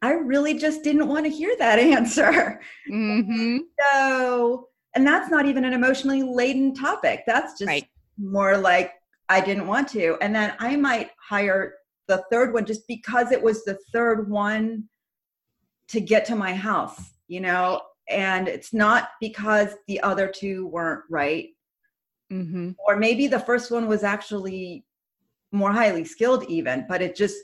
I 0.00 0.12
really 0.12 0.58
just 0.58 0.84
didn't 0.84 1.08
want 1.08 1.26
to 1.26 1.30
hear 1.30 1.54
that 1.58 1.78
answer. 1.78 2.60
Mm-hmm. 2.90 3.58
So, 3.92 4.68
and 4.94 5.06
that's 5.06 5.30
not 5.30 5.46
even 5.46 5.64
an 5.64 5.72
emotionally 5.72 6.22
laden 6.22 6.74
topic. 6.74 7.22
That's 7.26 7.58
just 7.58 7.68
right. 7.68 7.86
more 8.16 8.56
like 8.56 8.92
I 9.28 9.40
didn't 9.40 9.66
want 9.66 9.88
to. 9.90 10.16
And 10.20 10.34
then 10.34 10.54
I 10.58 10.76
might 10.76 11.10
hire 11.20 11.74
the 12.08 12.24
third 12.30 12.52
one 12.52 12.64
just 12.64 12.86
because 12.88 13.30
it 13.30 13.42
was 13.42 13.64
the 13.64 13.78
third 13.92 14.28
one 14.28 14.88
to 15.88 16.00
get 16.00 16.24
to 16.26 16.36
my 16.36 16.54
house, 16.54 17.12
you 17.28 17.40
know? 17.40 17.82
And 18.08 18.48
it's 18.48 18.72
not 18.72 19.10
because 19.20 19.74
the 19.86 20.00
other 20.00 20.28
two 20.28 20.66
weren't 20.68 21.04
right. 21.10 21.50
Mm-hmm. 22.32 22.70
Or 22.86 22.96
maybe 22.96 23.26
the 23.26 23.40
first 23.40 23.70
one 23.70 23.86
was 23.86 24.02
actually 24.02 24.84
more 25.52 25.72
highly 25.72 26.04
skilled, 26.04 26.44
even, 26.44 26.86
but 26.88 27.02
it 27.02 27.14
just 27.14 27.36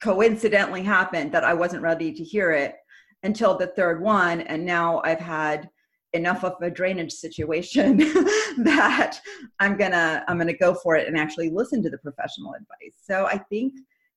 coincidentally 0.00 0.82
happened 0.82 1.32
that 1.32 1.44
I 1.44 1.54
wasn't 1.54 1.82
ready 1.82 2.12
to 2.12 2.24
hear 2.24 2.52
it 2.52 2.76
until 3.22 3.56
the 3.56 3.68
third 3.68 4.00
one. 4.00 4.40
And 4.42 4.64
now 4.64 5.00
I've 5.04 5.20
had 5.20 5.68
enough 6.12 6.42
of 6.42 6.54
a 6.60 6.70
drainage 6.70 7.12
situation 7.12 7.98
that 8.58 9.20
I'm 9.60 9.76
gonna 9.76 10.24
I'm 10.26 10.38
gonna 10.38 10.56
go 10.56 10.74
for 10.74 10.96
it 10.96 11.06
and 11.06 11.16
actually 11.16 11.50
listen 11.50 11.82
to 11.82 11.90
the 11.90 11.98
professional 11.98 12.54
advice. 12.54 12.96
So 13.00 13.26
I 13.26 13.38
think 13.38 13.74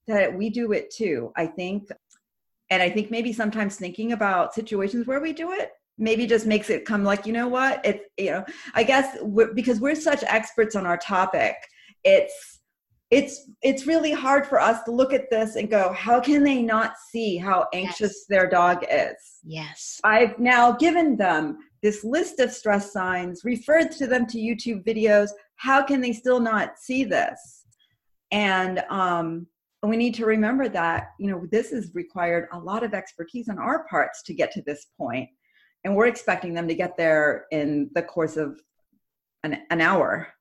that 0.08 0.36
we 0.36 0.50
do 0.50 0.72
it 0.72 0.92
too. 0.92 1.32
I 1.36 1.46
think 1.46 1.90
and 2.70 2.82
I 2.82 2.90
think 2.90 3.12
maybe 3.12 3.32
sometimes 3.32 3.76
thinking 3.76 4.14
about 4.14 4.54
situations 4.54 5.06
where 5.06 5.20
we 5.20 5.34
do 5.34 5.52
it 5.52 5.72
maybe 6.00 6.26
just 6.26 6.48
makes 6.48 6.72
it 6.72 6.86
come 6.86 7.04
like 7.04 7.28
you 7.28 7.34
know 7.34 7.48
what 7.48 7.80
it's 7.86 8.04
you 8.18 8.32
know 8.32 8.44
I 8.74 8.84
guess 8.84 9.16
we're, 9.22 9.54
because 9.54 9.80
we're 9.80 9.96
such 9.96 10.24
experts 10.24 10.76
on 10.76 10.88
our 10.88 10.98
topic 10.98 11.56
it's 12.04 12.53
it's 13.14 13.52
it's 13.62 13.86
really 13.86 14.12
hard 14.12 14.48
for 14.48 14.60
us 14.60 14.82
to 14.84 14.92
look 14.92 15.14
at 15.14 15.30
this 15.30 15.56
and 15.56 15.70
go 15.70 15.94
how 15.94 16.20
can 16.20 16.44
they 16.44 16.64
not 16.64 16.96
see 16.98 17.38
how 17.38 17.68
anxious 17.72 18.00
yes. 18.14 18.26
their 18.28 18.50
dog 18.50 18.84
is? 18.90 19.16
Yes. 19.44 20.02
I've 20.04 20.40
now 20.40 20.72
given 20.72 21.16
them 21.16 21.60
this 21.84 22.04
list 22.04 22.40
of 22.40 22.52
stress 22.52 22.92
signs 22.92 23.46
referred 23.46 23.92
to 23.92 24.08
them 24.08 24.26
to 24.28 24.40
youtube 24.40 24.84
videos. 24.84 25.30
How 25.58 25.84
can 25.84 26.02
they 26.02 26.12
still 26.12 26.40
not 26.40 26.80
see 26.80 27.04
this? 27.04 27.66
And 28.32 28.80
um 28.90 29.46
we 29.84 29.98
need 29.98 30.16
to 30.16 30.26
remember 30.26 30.68
that 30.70 31.10
you 31.20 31.30
know 31.30 31.46
this 31.52 31.70
has 31.70 31.92
required 31.94 32.48
a 32.52 32.58
lot 32.58 32.84
of 32.84 32.96
expertise 32.96 33.48
on 33.48 33.60
our 33.60 33.86
parts 33.90 34.24
to 34.24 34.34
get 34.34 34.52
to 34.54 34.64
this 34.64 34.88
point 34.98 35.30
and 35.84 35.96
we're 35.96 36.08
expecting 36.08 36.54
them 36.54 36.68
to 36.68 36.74
get 36.74 36.98
there 36.98 37.46
in 37.52 37.92
the 37.94 38.02
course 38.02 38.38
of 38.38 38.60
an, 39.44 39.58
an 39.70 39.82
hour 39.82 40.34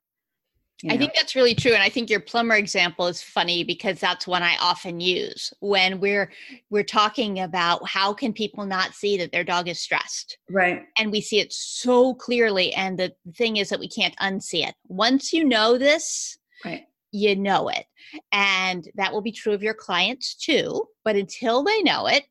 I 0.89 0.97
think 0.97 1.13
that's 1.15 1.35
really 1.35 1.55
true. 1.55 1.73
And 1.73 1.81
I 1.81 1.89
think 1.89 2.09
your 2.09 2.19
plumber 2.19 2.55
example 2.55 3.07
is 3.07 3.21
funny 3.21 3.63
because 3.63 3.99
that's 3.99 4.27
one 4.27 4.43
I 4.43 4.57
often 4.59 4.99
use 4.99 5.53
when 5.61 5.99
we're 5.99 6.31
we're 6.69 6.83
talking 6.83 7.39
about 7.39 7.87
how 7.87 8.13
can 8.13 8.33
people 8.33 8.65
not 8.65 8.93
see 8.93 9.17
that 9.17 9.31
their 9.31 9.45
dog 9.45 9.69
is 9.69 9.79
stressed. 9.79 10.37
Right. 10.49 10.83
And 10.97 11.11
we 11.11 11.21
see 11.21 11.39
it 11.39 11.53
so 11.53 12.13
clearly. 12.15 12.73
And 12.73 12.99
the 12.99 13.13
thing 13.35 13.57
is 13.57 13.69
that 13.69 13.79
we 13.79 13.87
can't 13.87 14.15
unsee 14.17 14.67
it. 14.67 14.75
Once 14.87 15.31
you 15.31 15.45
know 15.45 15.77
this, 15.77 16.37
right. 16.65 16.85
you 17.11 17.35
know 17.35 17.69
it. 17.69 17.85
And 18.31 18.89
that 18.95 19.13
will 19.13 19.21
be 19.21 19.31
true 19.31 19.53
of 19.53 19.63
your 19.63 19.73
clients 19.73 20.35
too. 20.35 20.85
But 21.05 21.15
until 21.15 21.63
they 21.63 21.81
know 21.81 22.07
it, 22.07 22.25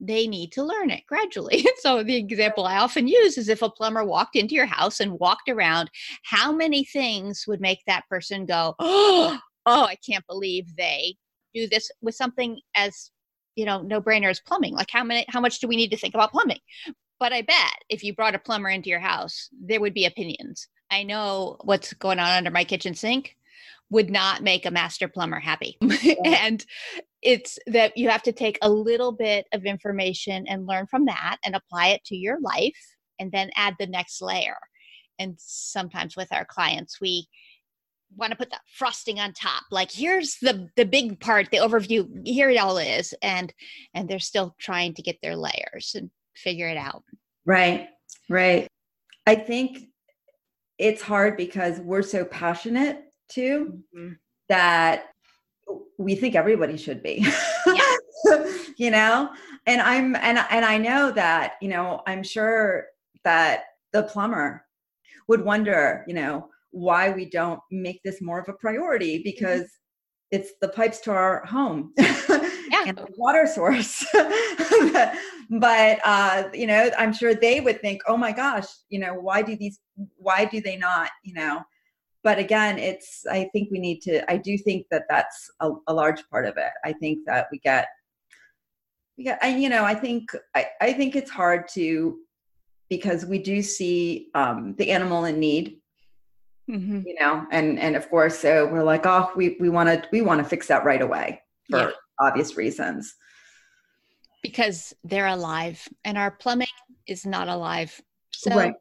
they 0.00 0.26
need 0.26 0.52
to 0.52 0.62
learn 0.62 0.90
it 0.90 1.04
gradually. 1.06 1.66
so 1.80 2.02
the 2.02 2.16
example 2.16 2.64
I 2.64 2.78
often 2.78 3.08
use 3.08 3.38
is 3.38 3.48
if 3.48 3.62
a 3.62 3.70
plumber 3.70 4.04
walked 4.04 4.36
into 4.36 4.54
your 4.54 4.66
house 4.66 5.00
and 5.00 5.18
walked 5.18 5.48
around, 5.48 5.90
how 6.24 6.52
many 6.52 6.84
things 6.84 7.44
would 7.46 7.60
make 7.60 7.80
that 7.86 8.08
person 8.08 8.46
go, 8.46 8.74
"Oh, 8.78 9.38
oh, 9.66 9.84
I 9.84 9.96
can't 9.96 10.26
believe 10.26 10.76
they 10.76 11.16
do 11.54 11.68
this 11.68 11.90
with 12.00 12.14
something 12.14 12.60
as, 12.76 13.10
you 13.56 13.64
know, 13.64 13.82
no-brainer 13.82 14.30
as 14.30 14.40
plumbing. 14.40 14.74
Like 14.74 14.90
how 14.90 15.04
many 15.04 15.24
how 15.28 15.40
much 15.40 15.58
do 15.60 15.68
we 15.68 15.76
need 15.76 15.90
to 15.90 15.96
think 15.96 16.14
about 16.14 16.32
plumbing?" 16.32 16.60
But 17.20 17.32
I 17.32 17.42
bet 17.42 17.82
if 17.88 18.04
you 18.04 18.14
brought 18.14 18.36
a 18.36 18.38
plumber 18.38 18.68
into 18.68 18.90
your 18.90 19.00
house, 19.00 19.48
there 19.52 19.80
would 19.80 19.94
be 19.94 20.06
opinions. 20.06 20.68
I 20.90 21.02
know 21.02 21.56
what's 21.64 21.92
going 21.92 22.18
on 22.18 22.28
under 22.28 22.50
my 22.50 22.64
kitchen 22.64 22.94
sink 22.94 23.36
would 23.90 24.10
not 24.10 24.42
make 24.42 24.66
a 24.66 24.70
master 24.70 25.08
plumber 25.08 25.40
happy. 25.40 25.78
and 26.24 26.64
it's 27.22 27.58
that 27.66 27.96
you 27.96 28.08
have 28.08 28.22
to 28.22 28.32
take 28.32 28.58
a 28.62 28.70
little 28.70 29.12
bit 29.12 29.46
of 29.52 29.64
information 29.64 30.46
and 30.46 30.66
learn 30.66 30.86
from 30.86 31.06
that 31.06 31.38
and 31.44 31.56
apply 31.56 31.88
it 31.88 32.04
to 32.04 32.16
your 32.16 32.40
life 32.40 32.78
and 33.18 33.32
then 33.32 33.50
add 33.56 33.74
the 33.78 33.86
next 33.86 34.22
layer. 34.22 34.56
And 35.18 35.34
sometimes 35.38 36.16
with 36.16 36.32
our 36.32 36.44
clients, 36.44 37.00
we 37.00 37.26
want 38.16 38.30
to 38.30 38.36
put 38.36 38.50
the 38.50 38.58
frosting 38.74 39.20
on 39.20 39.32
top 39.32 39.64
like 39.70 39.90
here's 39.90 40.36
the 40.40 40.68
the 40.76 40.84
big 40.86 41.20
part 41.20 41.50
the 41.50 41.58
overview 41.58 42.08
here 42.26 42.48
it 42.48 42.56
all 42.56 42.78
is 42.78 43.12
and 43.22 43.52
and 43.92 44.08
they're 44.08 44.18
still 44.18 44.54
trying 44.58 44.94
to 44.94 45.02
get 45.02 45.18
their 45.22 45.36
layers 45.36 45.92
and 45.94 46.10
figure 46.34 46.68
it 46.68 46.78
out 46.78 47.04
right 47.44 47.88
right 48.30 48.66
i 49.26 49.34
think 49.34 49.90
it's 50.78 51.02
hard 51.02 51.36
because 51.36 51.80
we're 51.80 52.02
so 52.02 52.24
passionate 52.24 53.02
too 53.28 53.82
mm-hmm. 53.94 54.14
that 54.48 55.08
we 55.98 56.14
think 56.14 56.34
everybody 56.34 56.76
should 56.76 57.02
be 57.02 57.26
yeah. 57.66 58.44
you 58.76 58.90
know 58.90 59.30
and 59.66 59.80
i'm 59.80 60.14
and 60.16 60.38
and 60.50 60.64
i 60.64 60.78
know 60.78 61.10
that 61.10 61.54
you 61.60 61.68
know 61.68 62.02
i'm 62.06 62.22
sure 62.22 62.86
that 63.24 63.64
the 63.92 64.02
plumber 64.04 64.64
would 65.28 65.44
wonder 65.44 66.04
you 66.06 66.14
know 66.14 66.48
why 66.70 67.10
we 67.10 67.24
don't 67.24 67.60
make 67.70 68.02
this 68.02 68.20
more 68.20 68.38
of 68.38 68.48
a 68.48 68.52
priority 68.54 69.16
mm-hmm. 69.16 69.24
because 69.24 69.62
mm-hmm. 69.62 70.36
it's 70.36 70.52
the 70.60 70.68
pipes 70.68 71.00
to 71.00 71.10
our 71.10 71.44
home 71.44 71.92
yeah. 71.98 72.84
and 72.86 72.96
the 72.96 73.06
water 73.16 73.46
source 73.46 74.04
but 75.50 75.98
uh 76.04 76.44
you 76.52 76.66
know 76.66 76.90
i'm 76.98 77.12
sure 77.12 77.34
they 77.34 77.60
would 77.60 77.80
think 77.80 78.02
oh 78.06 78.16
my 78.16 78.32
gosh 78.32 78.66
you 78.88 78.98
know 78.98 79.14
why 79.14 79.42
do 79.42 79.56
these 79.56 79.80
why 80.16 80.44
do 80.44 80.60
they 80.60 80.76
not 80.76 81.10
you 81.24 81.34
know 81.34 81.62
but 82.24 82.38
again 82.38 82.78
it's 82.78 83.24
i 83.30 83.48
think 83.52 83.68
we 83.70 83.78
need 83.78 84.00
to 84.00 84.28
i 84.30 84.36
do 84.36 84.56
think 84.58 84.86
that 84.90 85.04
that's 85.08 85.50
a, 85.60 85.70
a 85.86 85.94
large 85.94 86.28
part 86.30 86.46
of 86.46 86.56
it 86.56 86.72
i 86.84 86.92
think 86.92 87.18
that 87.26 87.46
we 87.52 87.58
get 87.58 87.88
we 89.16 89.24
get 89.24 89.38
I, 89.42 89.56
you 89.56 89.68
know 89.68 89.84
i 89.84 89.94
think 89.94 90.30
I, 90.54 90.66
I 90.80 90.92
think 90.92 91.16
it's 91.16 91.30
hard 91.30 91.68
to 91.74 92.18
because 92.88 93.26
we 93.26 93.38
do 93.38 93.60
see 93.60 94.28
um, 94.34 94.74
the 94.78 94.90
animal 94.92 95.26
in 95.26 95.38
need 95.38 95.78
mm-hmm. 96.68 97.02
you 97.04 97.16
know 97.20 97.46
and 97.50 97.78
and 97.78 97.96
of 97.96 98.08
course 98.08 98.38
so 98.38 98.66
we're 98.66 98.84
like 98.84 99.06
oh 99.06 99.30
we 99.36 99.56
we 99.60 99.68
want 99.68 99.88
to 99.88 100.08
we 100.10 100.22
want 100.22 100.42
to 100.42 100.48
fix 100.48 100.68
that 100.68 100.84
right 100.84 101.02
away 101.02 101.40
for 101.70 101.78
yeah. 101.78 101.90
obvious 102.20 102.56
reasons 102.56 103.14
because 104.42 104.94
they're 105.04 105.26
alive 105.26 105.86
and 106.04 106.16
our 106.16 106.30
plumbing 106.30 106.66
is 107.06 107.26
not 107.26 107.48
alive 107.48 108.00
so 108.30 108.54
right. 108.54 108.74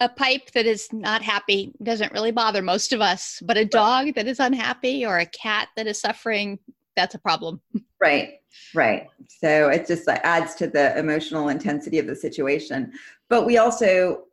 A 0.00 0.08
pipe 0.08 0.50
that 0.52 0.66
is 0.66 0.92
not 0.92 1.22
happy 1.22 1.72
doesn't 1.82 2.12
really 2.12 2.30
bother 2.30 2.62
most 2.62 2.92
of 2.92 3.00
us 3.00 3.42
but 3.44 3.56
a 3.56 3.64
dog 3.64 4.14
that 4.14 4.26
is 4.26 4.40
unhappy 4.40 5.04
or 5.04 5.18
a 5.18 5.26
cat 5.26 5.68
that 5.76 5.86
is 5.86 6.00
suffering 6.00 6.58
that's 6.96 7.14
a 7.14 7.18
problem 7.18 7.60
right 8.00 8.40
right 8.74 9.08
so 9.26 9.68
it 9.68 9.86
just 9.86 10.08
adds 10.08 10.54
to 10.54 10.66
the 10.66 10.96
emotional 10.98 11.48
intensity 11.48 11.98
of 11.98 12.06
the 12.06 12.16
situation 12.16 12.92
but 13.28 13.44
we 13.44 13.58
also 13.58 14.24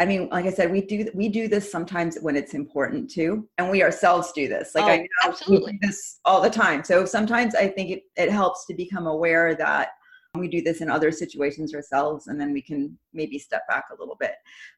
I 0.00 0.06
mean, 0.06 0.28
like 0.30 0.44
I 0.44 0.50
said, 0.50 0.72
we 0.72 0.80
do 0.80 1.08
we 1.14 1.28
do 1.28 1.46
this 1.46 1.70
sometimes 1.70 2.18
when 2.20 2.34
it's 2.34 2.54
important 2.54 3.08
too, 3.08 3.48
and 3.58 3.70
we 3.70 3.82
ourselves 3.82 4.32
do 4.32 4.48
this. 4.48 4.74
Like 4.74 4.84
oh, 4.84 4.88
I 4.88 4.96
know 4.96 5.06
absolutely. 5.22 5.78
this 5.82 6.18
all 6.24 6.40
the 6.40 6.50
time. 6.50 6.82
So 6.82 7.04
sometimes 7.04 7.54
I 7.54 7.68
think 7.68 7.90
it, 7.90 8.02
it 8.16 8.30
helps 8.30 8.66
to 8.66 8.74
become 8.74 9.06
aware 9.06 9.54
that 9.54 9.90
we 10.34 10.48
do 10.48 10.62
this 10.62 10.80
in 10.80 10.90
other 10.90 11.10
situations 11.10 11.74
ourselves, 11.74 12.26
and 12.26 12.40
then 12.40 12.52
we 12.52 12.62
can 12.62 12.98
maybe 13.12 13.38
step 13.38 13.66
back 13.68 13.84
a 13.90 14.00
little 14.00 14.16
bit. 14.18 14.34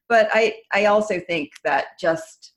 But 0.07 0.29
I 0.33 0.57
I 0.73 0.85
also 0.85 1.19
think 1.19 1.51
that 1.63 1.99
just 1.99 2.53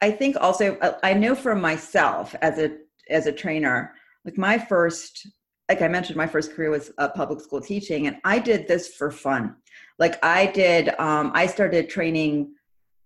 I 0.00 0.10
think 0.10 0.36
also 0.40 0.76
uh, 0.76 0.98
I 1.02 1.14
know 1.14 1.34
for 1.34 1.54
myself 1.54 2.34
as 2.42 2.58
a 2.58 2.76
as 3.10 3.26
a 3.26 3.32
trainer, 3.32 3.94
like 4.24 4.38
my 4.38 4.58
first 4.58 5.26
like 5.68 5.80
I 5.80 5.88
mentioned, 5.88 6.16
my 6.16 6.26
first 6.26 6.52
career 6.52 6.70
was 6.70 6.90
uh, 6.98 7.08
public 7.08 7.40
school 7.40 7.60
teaching, 7.60 8.06
and 8.06 8.16
I 8.24 8.38
did 8.38 8.68
this 8.68 8.94
for 8.94 9.10
fun 9.10 9.56
like 9.98 10.22
i 10.24 10.46
did 10.46 10.88
um, 10.98 11.30
i 11.34 11.46
started 11.46 11.88
training 11.88 12.52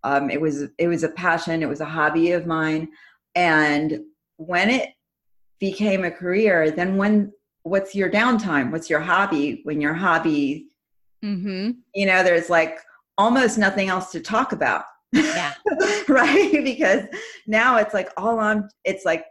um, 0.05 0.31
it 0.31 0.41
was 0.41 0.65
it 0.79 0.89
was 0.89 1.03
a 1.03 1.11
passion 1.11 1.63
it 1.63 1.69
was 1.69 1.81
a 1.81 1.85
hobby 1.85 2.33
of 2.33 2.47
mine 2.47 2.89
and 3.35 4.01
when 4.37 4.71
it 4.71 4.91
became 5.59 6.05
a 6.05 6.11
career 6.11 6.71
then 6.71 6.97
when 6.97 7.33
what's 7.67 7.95
your 7.95 8.11
downtime 8.11 8.71
what's 8.71 8.89
your 8.89 9.01
hobby 9.01 9.61
when 9.65 9.81
your 9.81 9.95
hobby 9.95 10.69
mm-hmm. 11.25 11.71
you 11.95 12.07
know 12.07 12.23
there's 12.23 12.49
like 12.51 12.79
almost 13.19 13.59
nothing 13.59 13.89
else 13.89 14.11
to 14.13 14.21
talk 14.21 14.53
about 14.53 14.85
yeah 15.13 15.55
right 16.09 16.61
because 16.65 17.03
now 17.47 17.77
it's 17.77 17.95
like 17.95 18.11
all 18.17 18.39
on 18.39 18.69
it's 18.85 19.05
like 19.05 19.25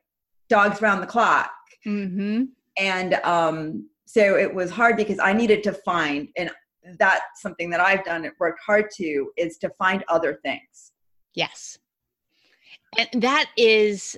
dogs 0.49 0.81
round 0.81 1.01
the 1.01 1.07
clock 1.07 1.51
mm-hmm. 1.85 2.43
and 2.77 3.13
um 3.23 3.87
so 4.05 4.35
it 4.35 4.53
was 4.53 4.69
hard 4.69 4.97
because 4.97 5.19
i 5.19 5.31
needed 5.31 5.63
to 5.63 5.71
find 5.71 6.27
and 6.37 6.49
that's 6.99 7.41
something 7.41 7.69
that 7.71 7.79
I've 7.79 8.03
done, 8.03 8.25
it 8.25 8.33
worked 8.39 8.61
hard 8.65 8.89
to, 8.97 9.31
is 9.37 9.57
to 9.59 9.69
find 9.71 10.03
other 10.07 10.39
things. 10.43 10.91
Yes. 11.33 11.77
And 12.97 13.21
that 13.21 13.49
is 13.57 14.17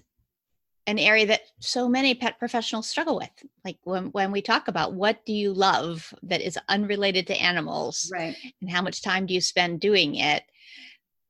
an 0.88 0.98
area 0.98 1.26
that 1.28 1.42
so 1.60 1.90
many 1.90 2.16
pet 2.16 2.40
professionals 2.40 2.88
struggle 2.88 3.18
with. 3.18 3.30
Like 3.66 3.78
when, 3.84 4.06
when 4.08 4.32
we 4.32 4.42
talk 4.42 4.70
about 4.70 4.94
what 4.94 5.24
do 5.26 5.34
you 5.34 5.54
love 5.54 6.14
that 6.24 6.42
is 6.42 6.58
unrelated 6.70 7.28
to 7.28 7.42
animals, 7.42 8.10
right? 8.12 8.36
And 8.62 8.70
how 8.70 8.82
much 8.82 9.04
time 9.04 9.26
do 9.26 9.34
you 9.34 9.42
spend 9.42 9.82
doing 9.82 10.16
it? 10.16 10.44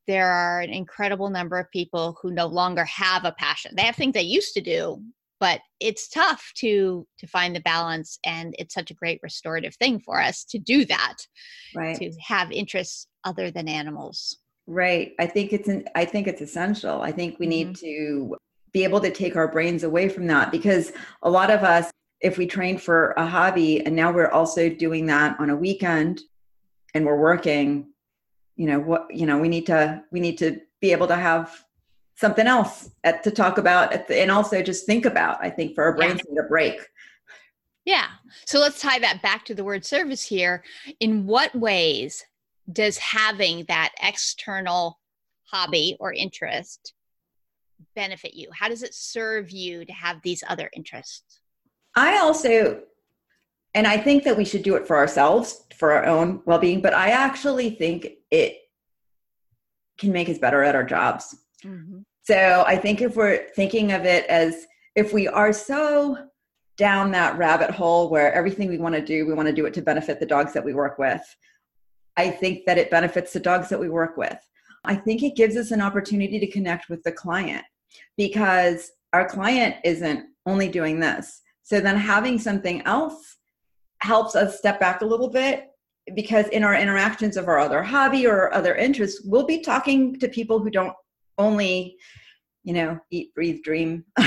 There 0.06 0.30
are 0.30 0.62
an 0.62 0.70
incredible 0.70 1.30
number 1.30 1.58
of 1.58 1.72
people 1.72 2.18
who 2.22 2.32
no 2.32 2.46
longer 2.46 2.86
have 2.86 3.26
a 3.26 3.34
passion. 3.34 3.74
They 3.76 3.82
have 3.82 3.96
things 3.96 4.14
they 4.14 4.22
used 4.22 4.54
to 4.54 4.62
do, 4.62 5.02
but 5.40 5.60
it's 5.80 6.08
tough 6.08 6.52
to 6.58 7.08
to 7.18 7.28
find 7.28 7.56
the 7.56 7.60
balance 7.62 8.20
and 8.24 8.56
it's 8.60 8.74
such 8.74 8.92
a 8.92 8.96
great 8.96 9.20
restorative 9.22 9.76
thing 9.76 10.00
for 10.00 10.22
us 10.22 10.44
to 10.46 10.58
do 10.58 10.86
that 10.86 11.16
right 11.76 11.98
to 11.98 12.12
have 12.20 12.52
interests 12.52 13.08
other 13.24 13.52
than 13.52 13.68
animals 13.68 14.38
right 14.66 15.14
i 15.20 15.28
think 15.28 15.54
it's 15.54 15.68
an, 15.68 15.86
i 15.96 16.04
think 16.04 16.28
it's 16.28 16.42
essential 16.42 17.02
i 17.02 17.12
think 17.12 17.38
we 17.38 17.46
mm-hmm. 17.46 17.70
need 17.70 17.76
to 17.76 18.36
be 18.78 18.84
able 18.84 19.02
to 19.02 19.10
take 19.10 19.36
our 19.36 19.48
brains 19.48 19.84
away 19.84 20.08
from 20.08 20.28
that. 20.28 20.52
Because 20.52 20.92
a 21.24 21.30
lot 21.30 21.50
of 21.50 21.64
us 21.64 21.90
if 22.20 22.38
we 22.38 22.48
train 22.48 22.78
for 22.78 23.12
a 23.12 23.26
hobby 23.26 23.86
and 23.86 23.96
now 23.96 24.12
we're 24.12 24.30
also 24.30 24.70
doing 24.70 25.06
that 25.06 25.40
on 25.40 25.50
a 25.52 25.56
weekend 25.56 26.22
and 26.96 27.06
we're 27.06 27.20
working 27.20 27.88
you 28.56 28.66
know 28.66 28.80
what 28.80 29.06
you 29.12 29.28
know 29.28 29.38
we 29.38 29.48
need 29.48 29.68
to 29.68 30.02
we 30.12 30.20
need 30.20 30.36
to 30.36 30.60
be 30.82 30.92
able 30.92 31.08
to 31.08 31.16
have 31.16 31.64
something 32.16 32.48
else 32.48 32.90
at, 33.04 33.24
to 33.24 33.30
talk 33.30 33.60
about 33.60 34.08
the, 34.08 34.20
and 34.20 34.32
also 34.32 34.64
just 34.64 34.88
think 34.88 35.06
about 35.06 35.38
i 35.42 35.50
think 35.50 35.76
for 35.76 35.84
our 35.84 35.96
brains 35.96 36.20
yeah. 36.26 36.34
need 36.34 36.40
a 36.40 36.48
break. 36.48 36.80
Yeah. 37.86 38.08
So 38.46 38.60
let's 38.60 38.82
tie 38.82 39.00
that 39.00 39.22
back 39.22 39.46
to 39.46 39.56
the 39.56 39.64
word 39.64 39.86
service 39.86 40.22
here. 40.22 40.62
In 41.00 41.26
what 41.26 41.56
ways 41.56 42.22
does 42.74 42.98
having 42.98 43.64
that 43.70 43.94
external 44.04 45.00
hobby 45.46 45.96
or 46.02 46.12
interest 46.12 46.94
benefit 47.96 48.34
you 48.34 48.50
how 48.52 48.68
does 48.68 48.84
it 48.84 48.94
serve 48.94 49.50
you 49.50 49.86
to 49.86 49.94
have 49.94 50.22
these 50.24 50.44
other 50.48 50.70
interests 50.76 51.42
i 51.96 52.18
also 52.18 52.82
and 53.74 53.88
i 53.88 53.98
think 53.98 54.24
that 54.24 54.38
we 54.38 54.46
should 54.46 54.64
do 54.64 54.76
it 54.76 54.88
for 54.88 54.98
ourselves 54.98 55.66
for 55.76 55.92
our 55.92 56.06
own 56.06 56.42
well-being 56.46 56.82
but 56.82 56.94
i 56.94 57.10
actually 57.10 57.70
think 57.70 58.08
it 58.32 58.58
can 59.98 60.12
make 60.12 60.30
us 60.30 60.38
better 60.38 60.64
at 60.64 60.76
our 60.76 60.84
jobs 60.84 61.36
Mm-hmm. 61.66 62.00
So 62.24 62.64
I 62.68 62.76
think 62.76 63.02
if 63.02 63.16
we're 63.16 63.48
thinking 63.56 63.92
of 63.92 64.06
it 64.06 64.26
as 64.28 64.66
if 64.96 65.14
we 65.14 65.28
are 65.28 65.54
so 65.54 66.18
down 66.78 67.12
that 67.12 67.38
rabbit 67.38 67.72
hole 67.72 68.10
where 68.10 68.34
everything 68.34 68.70
we 68.70 68.78
want 68.78 68.96
to 68.96 69.02
do, 69.02 69.26
we 69.26 69.34
want 69.34 69.48
to 69.48 69.54
do 69.54 69.66
it 69.66 69.74
to 69.76 69.82
benefit 69.82 70.20
the 70.20 70.26
dogs 70.26 70.54
that 70.54 70.64
we 70.64 70.74
work 70.74 71.00
with, 71.00 71.22
I 72.16 72.30
think 72.30 72.66
that 72.66 72.78
it 72.78 72.92
benefits 72.92 73.34
the 73.34 73.40
dogs 73.40 73.70
that 73.70 73.80
we 73.80 73.90
work 73.90 74.18
with. 74.18 74.38
I 74.88 74.96
think 74.96 75.22
it 75.22 75.36
gives 75.36 75.56
us 75.58 75.72
an 75.72 75.82
opportunity 75.82 76.40
to 76.40 76.52
connect 76.52 76.90
with 76.90 77.04
the 77.04 77.12
client 77.12 77.64
because 78.16 78.92
our 79.14 79.28
client 79.28 79.76
isn't 79.84 80.26
only 80.46 80.70
doing 80.70 81.00
this. 81.00 81.42
So 81.64 81.80
then 81.80 81.98
having 81.98 82.40
something 82.40 82.82
else 82.84 83.38
helps 84.02 84.36
us 84.36 84.58
step 84.58 84.80
back 84.80 85.02
a 85.02 85.06
little 85.06 85.30
bit 85.30 85.68
because 86.16 86.48
in 86.48 86.64
our 86.64 86.76
interactions 86.76 87.36
of 87.36 87.48
our 87.48 87.60
other 87.60 87.84
hobby 87.84 88.26
or 88.26 88.54
other 88.54 88.76
interests, 88.76 89.22
we'll 89.26 89.46
be 89.46 89.60
talking 89.62 90.18
to 90.20 90.30
people 90.30 90.60
who 90.60 90.70
don't 90.70 90.94
only 91.38 91.98
you 92.64 92.74
know 92.74 93.00
eat 93.12 93.34
breathe 93.34 93.64
dream 93.64 94.04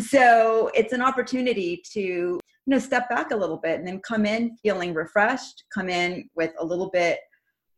so 0.00 0.70
it's 0.74 0.92
an 0.92 1.00
opportunity 1.02 1.82
to 1.90 2.00
you 2.00 2.40
know 2.66 2.78
step 2.78 3.08
back 3.08 3.32
a 3.32 3.36
little 3.36 3.56
bit 3.56 3.78
and 3.78 3.88
then 3.88 3.98
come 4.00 4.24
in 4.26 4.56
feeling 4.62 4.94
refreshed 4.94 5.64
come 5.74 5.88
in 5.88 6.28
with 6.36 6.52
a 6.60 6.64
little 6.64 6.90
bit 6.90 7.18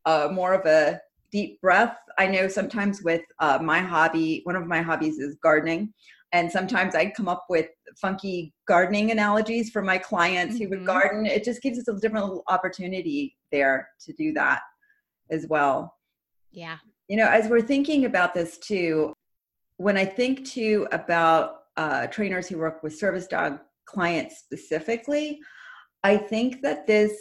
uh, 0.07 0.29
more 0.31 0.53
of 0.55 0.67
a 0.67 1.01
deep 1.31 1.61
breath 1.61 1.97
i 2.19 2.27
know 2.27 2.49
sometimes 2.49 3.03
with 3.03 3.23
uh, 3.39 3.59
my 3.63 3.79
hobby 3.79 4.41
one 4.45 4.57
of 4.57 4.67
my 4.67 4.83
hobbies 4.83 5.19
is 5.19 5.37
gardening 5.43 5.93
and 6.35 6.51
sometimes 6.51 6.95
I'd 6.95 7.15
come 7.15 7.29
up 7.29 7.45
with 7.51 7.67
funky 8.01 8.55
gardening 8.67 9.11
analogies 9.11 9.69
for 9.69 9.83
my 9.83 9.99
clients 9.99 10.55
mm-hmm. 10.55 10.65
who 10.65 10.71
would 10.71 10.79
mm-hmm. 10.79 10.87
garden 10.87 11.27
it 11.27 11.45
just 11.45 11.61
gives 11.63 11.79
us 11.79 11.89
a 11.89 11.99
different 12.01 12.41
opportunity 12.49 13.37
there 13.51 13.89
to 14.01 14.13
do 14.15 14.33
that 14.33 14.61
as 15.31 15.47
well 15.47 15.95
yeah 16.51 16.79
you 17.13 17.19
know, 17.19 17.29
as 17.29 17.49
we're 17.49 17.61
thinking 17.61 18.07
about 18.07 18.33
this 18.33 18.57
too, 18.57 19.13
when 19.77 19.99
I 19.99 20.05
think 20.07 20.47
too 20.47 20.89
about 20.93 21.65
uh, 21.77 22.07
trainers 22.07 22.49
who 22.49 22.57
work 22.57 22.83
with 22.83 22.97
service 22.97 23.27
dog 23.27 23.59
clients 23.85 24.39
specifically, 24.39 25.39
I 26.03 26.17
think 26.17 26.63
that 26.63 26.87
this 26.87 27.13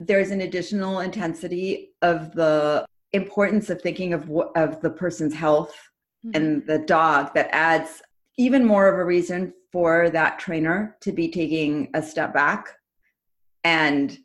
there's 0.00 0.30
an 0.30 0.40
additional 0.40 1.00
intensity 1.00 1.92
of 2.02 2.32
the 2.32 2.84
importance 3.12 3.70
of 3.70 3.80
thinking 3.82 4.12
of 4.12 4.30
of 4.56 4.80
the 4.80 4.90
person's 4.90 5.34
health 5.34 5.76
mm-hmm. 6.24 6.36
and 6.36 6.66
the 6.66 6.78
dog 6.78 7.32
that 7.34 7.48
adds 7.52 8.02
even 8.38 8.64
more 8.64 8.88
of 8.88 8.98
a 8.98 9.04
reason 9.04 9.52
for 9.70 10.08
that 10.10 10.38
trainer 10.38 10.96
to 11.00 11.12
be 11.12 11.30
taking 11.30 11.90
a 11.94 12.02
step 12.02 12.32
back 12.32 12.68
and 13.62 14.18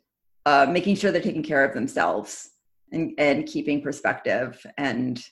uh, 0.46 0.66
making 0.68 0.96
sure 0.96 1.12
they're 1.12 1.20
taking 1.20 1.42
care 1.42 1.64
of 1.64 1.74
themselves 1.74 2.50
and, 2.92 3.12
and 3.18 3.46
keeping 3.46 3.82
perspective 3.82 4.64
and 4.78 5.22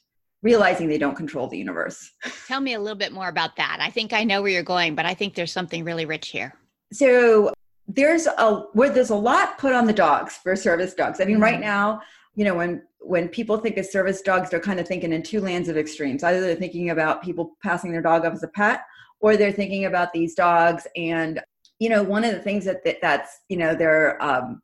realizing 0.42 0.88
they 0.88 0.98
don't 0.98 1.14
control 1.14 1.48
the 1.48 1.56
universe. 1.56 2.10
Tell 2.46 2.60
me 2.60 2.74
a 2.74 2.80
little 2.80 2.98
bit 2.98 3.12
more 3.12 3.28
about 3.28 3.56
that. 3.56 3.78
I 3.80 3.90
think 3.90 4.12
I 4.12 4.24
know 4.24 4.42
where 4.42 4.50
you're 4.50 4.62
going, 4.62 4.94
but 4.94 5.06
I 5.06 5.14
think 5.14 5.34
there's 5.34 5.52
something 5.52 5.84
really 5.84 6.04
rich 6.04 6.28
here. 6.28 6.52
So 6.92 7.52
there's 7.86 8.26
a 8.26 8.64
where 8.72 8.90
there's 8.90 9.10
a 9.10 9.16
lot 9.16 9.58
put 9.58 9.74
on 9.74 9.86
the 9.86 9.92
dogs 9.92 10.36
for 10.42 10.56
service 10.56 10.94
dogs. 10.94 11.20
I 11.20 11.24
mean, 11.24 11.34
mm-hmm. 11.34 11.42
right 11.42 11.60
now, 11.60 12.00
you 12.34 12.44
know, 12.44 12.54
when 12.54 12.82
when 13.00 13.28
people 13.28 13.58
think 13.58 13.76
of 13.76 13.86
service 13.86 14.22
dogs, 14.22 14.50
they're 14.50 14.60
kind 14.60 14.80
of 14.80 14.88
thinking 14.88 15.12
in 15.12 15.22
two 15.22 15.40
lands 15.40 15.68
of 15.68 15.76
extremes. 15.76 16.24
Either 16.24 16.40
they're 16.40 16.54
thinking 16.54 16.90
about 16.90 17.22
people 17.22 17.56
passing 17.62 17.92
their 17.92 18.02
dog 18.02 18.24
up 18.24 18.32
as 18.32 18.42
a 18.42 18.48
pet, 18.48 18.82
or 19.20 19.36
they're 19.36 19.52
thinking 19.52 19.84
about 19.84 20.12
these 20.12 20.34
dogs 20.34 20.86
and 20.96 21.40
you 21.78 21.88
know 21.88 22.02
one 22.02 22.24
of 22.24 22.32
the 22.32 22.40
things 22.40 22.64
that, 22.64 22.84
that 22.84 22.98
that's 23.00 23.40
you 23.48 23.56
know 23.56 23.74
they're 23.74 24.22
um, 24.22 24.60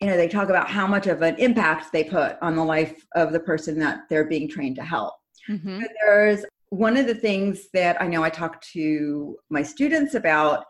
you 0.00 0.06
know 0.06 0.16
they 0.16 0.28
talk 0.28 0.48
about 0.48 0.68
how 0.68 0.86
much 0.86 1.06
of 1.06 1.22
an 1.22 1.36
impact 1.36 1.92
they 1.92 2.04
put 2.04 2.36
on 2.40 2.54
the 2.54 2.64
life 2.64 3.04
of 3.14 3.32
the 3.32 3.40
person 3.40 3.78
that 3.78 4.00
they're 4.08 4.26
being 4.26 4.48
trained 4.48 4.76
to 4.76 4.82
help 4.82 5.14
mm-hmm. 5.48 5.82
there's 6.04 6.44
one 6.70 6.96
of 6.96 7.06
the 7.06 7.14
things 7.14 7.68
that 7.72 8.00
i 8.00 8.06
know 8.06 8.22
i 8.22 8.30
talk 8.30 8.60
to 8.60 9.36
my 9.50 9.62
students 9.62 10.14
about 10.14 10.64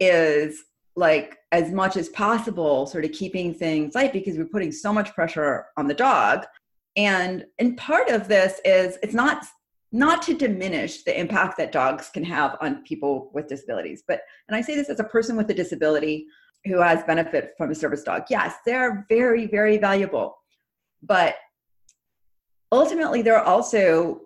is 0.00 0.64
like 0.96 1.38
as 1.52 1.72
much 1.72 1.96
as 1.96 2.08
possible 2.10 2.86
sort 2.86 3.04
of 3.04 3.12
keeping 3.12 3.52
things 3.52 3.94
light 3.94 4.12
because 4.12 4.36
we're 4.38 4.44
putting 4.46 4.72
so 4.72 4.92
much 4.92 5.12
pressure 5.14 5.66
on 5.76 5.88
the 5.88 5.94
dog. 5.94 6.44
And 6.96 7.44
and 7.58 7.76
part 7.76 8.08
of 8.08 8.28
this 8.28 8.60
is 8.64 8.98
it's 9.02 9.14
not 9.14 9.44
not 9.90 10.22
to 10.22 10.34
diminish 10.34 11.04
the 11.04 11.18
impact 11.18 11.56
that 11.56 11.72
dogs 11.72 12.10
can 12.10 12.24
have 12.24 12.56
on 12.60 12.82
people 12.82 13.30
with 13.32 13.46
disabilities 13.46 14.02
but 14.08 14.22
and 14.48 14.56
i 14.56 14.60
say 14.60 14.74
this 14.74 14.88
as 14.88 14.98
a 14.98 15.04
person 15.04 15.36
with 15.36 15.48
a 15.50 15.54
disability 15.54 16.26
who 16.64 16.80
has 16.80 17.04
benefit 17.04 17.52
from 17.56 17.70
a 17.70 17.74
service 17.74 18.02
dog 18.02 18.24
yes 18.28 18.56
they're 18.66 19.06
very 19.08 19.46
very 19.46 19.78
valuable. 19.78 20.36
But 21.02 21.36
ultimately 22.72 23.22
there 23.22 23.36
are 23.36 23.44
also 23.44 24.20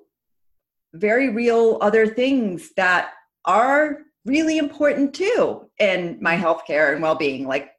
very 0.95 1.29
real 1.29 1.79
other 1.83 2.07
things 2.07 2.71
that 2.77 3.11
are 3.45 3.99
really 4.29 4.59
important 4.59 5.15
too 5.15 5.69
in 5.79 6.19
my 6.21 6.37
healthcare 6.37 6.93
and 6.93 7.03
well-being 7.03 7.47
like 7.47 7.71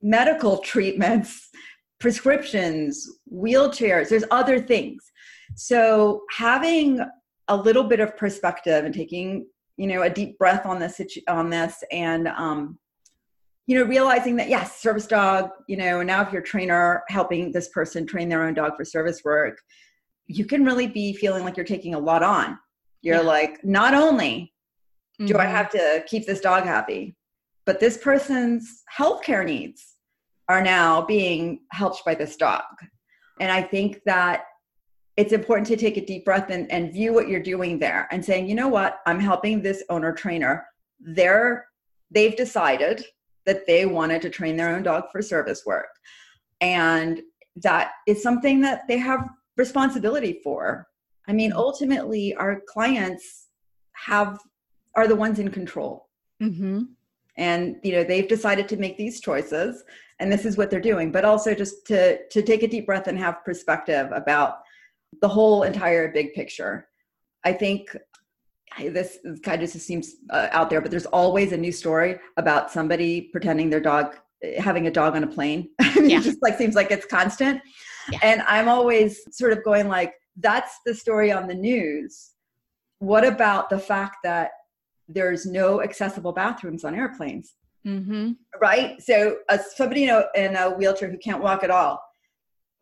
medical 0.00 0.58
treatments 0.58 1.50
prescriptions 2.00 3.08
wheelchairs 3.32 4.08
there's 4.08 4.24
other 4.30 4.60
things. 4.60 5.10
So 5.56 6.22
having 6.30 7.00
a 7.48 7.56
little 7.56 7.84
bit 7.84 7.98
of 8.00 8.16
perspective 8.16 8.84
and 8.84 8.94
taking 8.94 9.46
you 9.76 9.86
know 9.86 10.02
a 10.02 10.10
deep 10.10 10.38
breath 10.38 10.64
on 10.64 10.78
this 10.78 11.00
on 11.28 11.50
this 11.50 11.82
and 11.90 12.28
um 12.28 12.78
you 13.66 13.76
know 13.76 13.84
realizing 13.84 14.36
that 14.36 14.48
yes 14.48 14.80
service 14.80 15.06
dog 15.06 15.50
you 15.66 15.76
know 15.76 16.02
now 16.02 16.22
if 16.22 16.32
you're 16.32 16.42
a 16.42 16.44
trainer 16.44 17.02
helping 17.08 17.52
this 17.52 17.68
person 17.68 18.06
train 18.06 18.28
their 18.28 18.44
own 18.44 18.54
dog 18.54 18.76
for 18.76 18.84
service 18.84 19.22
work 19.24 19.58
you 20.28 20.44
can 20.44 20.64
really 20.64 20.86
be 20.86 21.14
feeling 21.14 21.42
like 21.42 21.56
you're 21.56 21.66
taking 21.66 21.94
a 21.94 21.98
lot 21.98 22.22
on. 22.22 22.58
You're 23.00 23.16
yeah. 23.16 23.22
like 23.22 23.64
not 23.64 23.94
only 23.94 24.52
do 25.18 25.26
mm-hmm. 25.26 25.40
i 25.40 25.46
have 25.46 25.70
to 25.70 26.04
keep 26.06 26.26
this 26.26 26.40
dog 26.40 26.64
happy? 26.64 27.16
But 27.66 27.80
this 27.80 27.98
person's 27.98 28.82
healthcare 28.96 29.44
needs 29.44 29.96
are 30.48 30.62
now 30.62 31.02
being 31.02 31.60
helped 31.72 32.04
by 32.04 32.14
this 32.14 32.36
dog. 32.36 32.64
And 33.40 33.52
i 33.52 33.62
think 33.62 34.00
that 34.06 34.44
it's 35.18 35.32
important 35.32 35.66
to 35.66 35.76
take 35.76 35.96
a 35.96 36.06
deep 36.06 36.24
breath 36.24 36.48
and, 36.48 36.70
and 36.70 36.92
view 36.92 37.12
what 37.12 37.26
you're 37.26 37.42
doing 37.42 37.80
there 37.80 38.06
and 38.12 38.24
saying 38.24 38.48
you 38.48 38.54
know 38.54 38.68
what? 38.68 39.00
I'm 39.04 39.18
helping 39.18 39.60
this 39.60 39.82
owner 39.90 40.12
trainer. 40.12 40.64
They're 41.00 41.66
they've 42.10 42.36
decided 42.36 43.04
that 43.44 43.66
they 43.66 43.84
wanted 43.84 44.22
to 44.22 44.30
train 44.30 44.56
their 44.56 44.74
own 44.74 44.82
dog 44.84 45.04
for 45.10 45.20
service 45.20 45.64
work. 45.66 45.88
And 46.60 47.20
that 47.56 47.92
is 48.06 48.22
something 48.22 48.60
that 48.60 48.82
they 48.86 48.98
have 48.98 49.28
responsibility 49.56 50.40
for. 50.44 50.86
I 51.26 51.32
mean 51.32 51.50
mm-hmm. 51.50 51.58
ultimately 51.58 52.34
our 52.36 52.62
clients 52.68 53.48
have 53.94 54.38
are 54.98 55.08
the 55.08 55.16
ones 55.16 55.38
in 55.38 55.50
control 55.50 56.08
mm-hmm. 56.42 56.82
and 57.36 57.76
you 57.82 57.92
know 57.92 58.04
they've 58.04 58.28
decided 58.28 58.68
to 58.68 58.76
make 58.76 58.96
these 58.96 59.20
choices 59.20 59.84
and 60.20 60.32
this 60.32 60.44
is 60.44 60.56
what 60.56 60.70
they're 60.70 60.88
doing 60.92 61.12
but 61.12 61.24
also 61.24 61.54
just 61.54 61.86
to 61.86 62.26
to 62.28 62.42
take 62.42 62.62
a 62.62 62.68
deep 62.68 62.86
breath 62.86 63.06
and 63.06 63.18
have 63.18 63.44
perspective 63.44 64.08
about 64.12 64.58
the 65.22 65.28
whole 65.28 65.62
entire 65.62 66.12
big 66.12 66.34
picture 66.34 66.88
i 67.44 67.52
think 67.52 67.96
this 68.78 69.18
kind 69.42 69.62
of 69.62 69.70
just 69.70 69.86
seems 69.86 70.16
uh, 70.30 70.48
out 70.52 70.68
there 70.70 70.80
but 70.80 70.90
there's 70.90 71.06
always 71.06 71.52
a 71.52 71.56
new 71.56 71.72
story 71.72 72.18
about 72.36 72.70
somebody 72.70 73.22
pretending 73.32 73.70
their 73.70 73.80
dog 73.80 74.16
having 74.58 74.86
a 74.86 74.90
dog 74.90 75.16
on 75.16 75.24
a 75.24 75.26
plane 75.26 75.68
yeah. 75.80 76.18
it 76.18 76.22
just 76.22 76.42
like 76.42 76.56
seems 76.58 76.74
like 76.74 76.90
it's 76.90 77.06
constant 77.06 77.60
yeah. 78.10 78.18
And 78.22 78.42
I'm 78.42 78.68
always 78.68 79.20
sort 79.36 79.52
of 79.52 79.64
going 79.64 79.88
like, 79.88 80.14
that's 80.36 80.78
the 80.86 80.94
story 80.94 81.32
on 81.32 81.46
the 81.46 81.54
news. 81.54 82.30
What 83.00 83.24
about 83.24 83.70
the 83.70 83.78
fact 83.78 84.18
that 84.24 84.50
there's 85.08 85.46
no 85.46 85.82
accessible 85.82 86.32
bathrooms 86.32 86.84
on 86.84 86.94
airplanes? 86.94 87.54
Mm-hmm. 87.86 88.32
Right? 88.60 89.00
So 89.02 89.38
uh, 89.48 89.58
somebody 89.76 90.04
in 90.04 90.10
a, 90.10 90.24
in 90.34 90.56
a 90.56 90.70
wheelchair 90.70 91.10
who 91.10 91.18
can't 91.18 91.42
walk 91.42 91.64
at 91.64 91.70
all, 91.70 92.00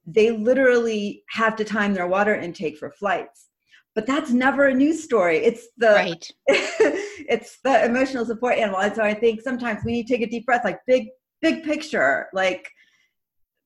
they 0.07 0.31
literally 0.31 1.25
have 1.31 1.57
to 1.57 1.65
time 1.65 1.95
their 1.95 2.07
water 2.07 2.35
intake 2.35 2.79
for 2.79 2.91
flights 2.91 3.47
but 3.97 4.07
that's 4.07 4.31
never 4.31 4.67
a 4.67 4.75
news 4.75 5.03
story 5.03 5.39
it's 5.39 5.69
the 5.79 5.89
right 5.89 6.31
it's 6.47 7.59
the 7.65 7.85
emotional 7.85 8.25
support 8.25 8.57
animal 8.57 8.81
and 8.81 8.95
so 8.95 9.03
i 9.03 9.13
think 9.13 9.41
sometimes 9.41 9.83
we 9.85 9.91
need 9.91 10.07
to 10.07 10.17
take 10.17 10.25
a 10.25 10.31
deep 10.31 10.47
breath 10.47 10.65
like 10.65 10.79
big 10.87 11.09
big 11.43 11.65
picture 11.65 12.29
like 12.33 12.71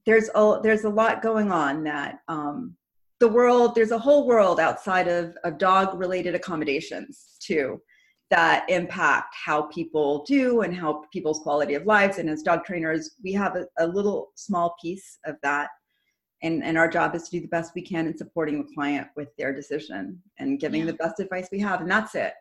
there's 0.07 0.31
a 0.35 0.61
there's 0.63 0.85
a 0.85 0.89
lot 0.89 1.21
going 1.21 1.53
on 1.53 1.85
that 1.85 2.21
um, 2.29 2.75
the 3.19 3.29
world 3.29 3.75
there's 3.75 3.91
a 3.91 3.99
whole 3.99 4.27
world 4.27 4.59
outside 4.59 5.09
of, 5.09 5.37
of 5.45 5.59
dog 5.59 5.99
related 5.99 6.35
accommodations 6.35 7.37
too 7.41 7.79
that 8.31 8.65
impact 8.69 9.35
how 9.35 9.63
people 9.63 10.25
do 10.25 10.61
and 10.61 10.75
how 10.75 11.05
people's 11.13 11.41
quality 11.41 11.75
of 11.75 11.85
lives. 11.85 12.19
And 12.19 12.31
as 12.31 12.43
dog 12.43 12.65
trainers 12.65 13.17
we 13.23 13.33
have 13.33 13.57
a, 13.57 13.67
a 13.79 13.87
little 13.87 14.31
small 14.37 14.75
piece 14.81 15.19
of 15.27 15.37
that. 15.43 15.71
And 16.43 16.65
and 16.65 16.79
our 16.79 16.89
job 16.89 17.15
is 17.15 17.25
to 17.25 17.31
do 17.33 17.41
the 17.41 17.49
best 17.49 17.73
we 17.75 17.83
can 17.83 18.07
in 18.07 18.17
supporting 18.17 18.59
the 18.59 18.73
client 18.73 19.09
with 19.17 19.29
their 19.37 19.53
decision 19.53 20.23
and 20.39 20.61
giving 20.61 20.81
yeah. 20.81 20.87
the 20.87 20.95
best 20.95 21.21
advice 21.21 21.49
we 21.53 21.59
have 21.61 21.81
and 21.81 21.91
that's 21.91 22.15
it. 22.15 22.33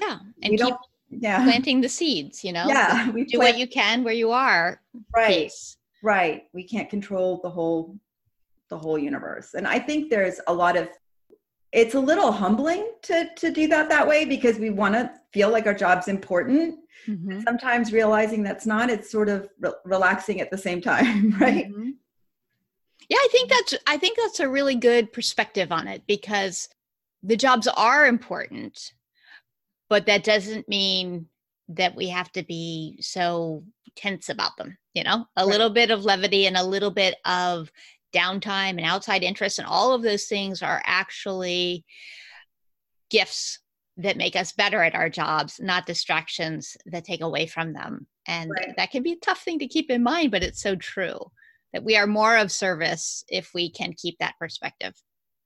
Yeah 0.00 0.18
and 0.42 0.52
we 0.52 0.58
keep 0.58 0.74
yeah. 1.10 1.42
planting 1.42 1.80
the 1.80 1.88
seeds 1.88 2.44
you 2.44 2.52
know? 2.52 2.66
Yeah 2.68 3.10
we 3.10 3.24
do 3.24 3.38
plant- 3.38 3.54
what 3.54 3.58
you 3.58 3.66
can 3.66 4.04
where 4.04 4.14
you 4.14 4.30
are. 4.30 4.80
Right. 5.16 5.44
Peace. 5.44 5.78
Right. 6.02 6.44
We 6.52 6.62
can't 6.62 6.88
control 6.88 7.40
the 7.42 7.50
whole 7.50 7.96
the 8.68 8.78
whole 8.78 8.98
universe. 8.98 9.54
And 9.54 9.66
i 9.66 9.78
think 9.78 10.10
there's 10.10 10.38
a 10.46 10.52
lot 10.52 10.76
of 10.76 10.90
it's 11.72 11.94
a 11.94 12.00
little 12.00 12.32
humbling 12.32 12.90
to 13.02 13.28
to 13.36 13.50
do 13.50 13.68
that 13.68 13.88
that 13.88 14.06
way 14.06 14.24
because 14.24 14.58
we 14.58 14.70
want 14.70 14.94
to 14.94 15.10
feel 15.32 15.50
like 15.50 15.66
our 15.66 15.74
job's 15.74 16.08
important 16.08 16.78
mm-hmm. 17.06 17.40
sometimes 17.40 17.92
realizing 17.92 18.42
that's 18.42 18.66
not 18.66 18.90
it's 18.90 19.10
sort 19.10 19.28
of 19.28 19.48
re- 19.60 19.72
relaxing 19.84 20.40
at 20.40 20.50
the 20.50 20.58
same 20.58 20.80
time 20.80 21.30
right 21.40 21.68
mm-hmm. 21.70 21.90
yeah 23.08 23.18
i 23.18 23.28
think 23.30 23.50
that's 23.50 23.74
i 23.86 23.96
think 23.96 24.16
that's 24.16 24.40
a 24.40 24.48
really 24.48 24.74
good 24.74 25.12
perspective 25.12 25.70
on 25.70 25.86
it 25.86 26.02
because 26.06 26.68
the 27.22 27.36
jobs 27.36 27.66
are 27.66 28.06
important 28.06 28.92
but 29.88 30.06
that 30.06 30.24
doesn't 30.24 30.68
mean 30.68 31.26
that 31.68 31.94
we 31.94 32.08
have 32.08 32.32
to 32.32 32.42
be 32.42 32.96
so 33.00 33.62
tense 33.94 34.30
about 34.30 34.56
them 34.56 34.78
you 34.94 35.04
know 35.04 35.26
a 35.36 35.42
right. 35.42 35.46
little 35.46 35.70
bit 35.70 35.90
of 35.90 36.04
levity 36.04 36.46
and 36.46 36.56
a 36.56 36.64
little 36.64 36.90
bit 36.90 37.16
of 37.26 37.70
downtime 38.14 38.70
and 38.70 38.84
outside 38.84 39.22
interest 39.22 39.58
and 39.58 39.68
all 39.68 39.92
of 39.92 40.02
those 40.02 40.26
things 40.26 40.62
are 40.62 40.82
actually 40.84 41.84
gifts 43.10 43.60
that 43.96 44.16
make 44.16 44.36
us 44.36 44.52
better 44.52 44.82
at 44.82 44.94
our 44.94 45.08
jobs 45.08 45.60
not 45.60 45.86
distractions 45.86 46.76
that 46.86 47.04
take 47.04 47.20
away 47.20 47.46
from 47.46 47.72
them 47.72 48.06
and 48.26 48.50
right. 48.50 48.74
that 48.76 48.90
can 48.90 49.02
be 49.02 49.12
a 49.12 49.16
tough 49.16 49.42
thing 49.42 49.58
to 49.58 49.66
keep 49.66 49.90
in 49.90 50.02
mind 50.02 50.30
but 50.30 50.42
it's 50.42 50.62
so 50.62 50.74
true 50.76 51.18
that 51.72 51.84
we 51.84 51.96
are 51.96 52.06
more 52.06 52.36
of 52.36 52.50
service 52.50 53.24
if 53.28 53.50
we 53.54 53.70
can 53.70 53.92
keep 53.92 54.16
that 54.18 54.34
perspective 54.38 54.94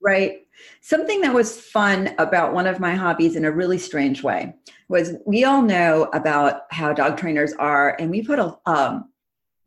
Right. 0.03 0.49
Something 0.81 1.21
that 1.21 1.33
was 1.33 1.61
fun 1.61 2.13
about 2.19 2.53
one 2.53 2.67
of 2.67 2.81
my 2.81 2.95
hobbies 2.97 3.37
in 3.37 3.45
a 3.45 3.53
really 3.53 3.79
strange 3.79 4.25
way 4.25 4.53
was 4.89 5.15
we 5.27 5.45
all 5.45 5.63
know 5.63 6.11
about 6.13 6.63
how 6.73 6.93
dog 6.93 7.17
trainers 7.17 7.53
are, 7.53 7.97
and 8.01 8.11
we 8.11 8.21
put 8.21 8.41
a, 8.41 8.59
um, 8.67 9.11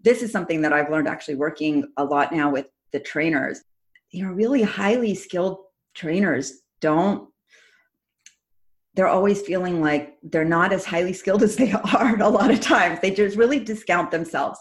this 0.01 0.21
is 0.21 0.33
something 0.33 0.61
that 0.61 0.73
I've 0.73 0.91
learned 0.91 1.07
actually 1.07 1.35
working 1.35 1.85
a 1.95 2.03
lot 2.03 2.33
now 2.33 2.51
with 2.51 2.67
the 2.91 2.99
trainers. 2.99 3.61
You 4.11 4.25
know, 4.25 4.31
really 4.31 4.61
highly 4.61 5.15
skilled 5.15 5.57
trainers 5.93 6.61
don't 6.81 7.29
they're 8.95 9.07
always 9.07 9.41
feeling 9.41 9.81
like 9.81 10.15
they're 10.23 10.45
not 10.45 10.71
as 10.71 10.85
highly 10.85 11.11
skilled 11.13 11.43
as 11.43 11.57
they 11.57 11.71
are 11.93 12.19
a 12.21 12.29
lot 12.29 12.49
of 12.49 12.61
times. 12.61 12.99
They 13.01 13.11
just 13.11 13.37
really 13.37 13.59
discount 13.59 14.09
themselves. 14.09 14.57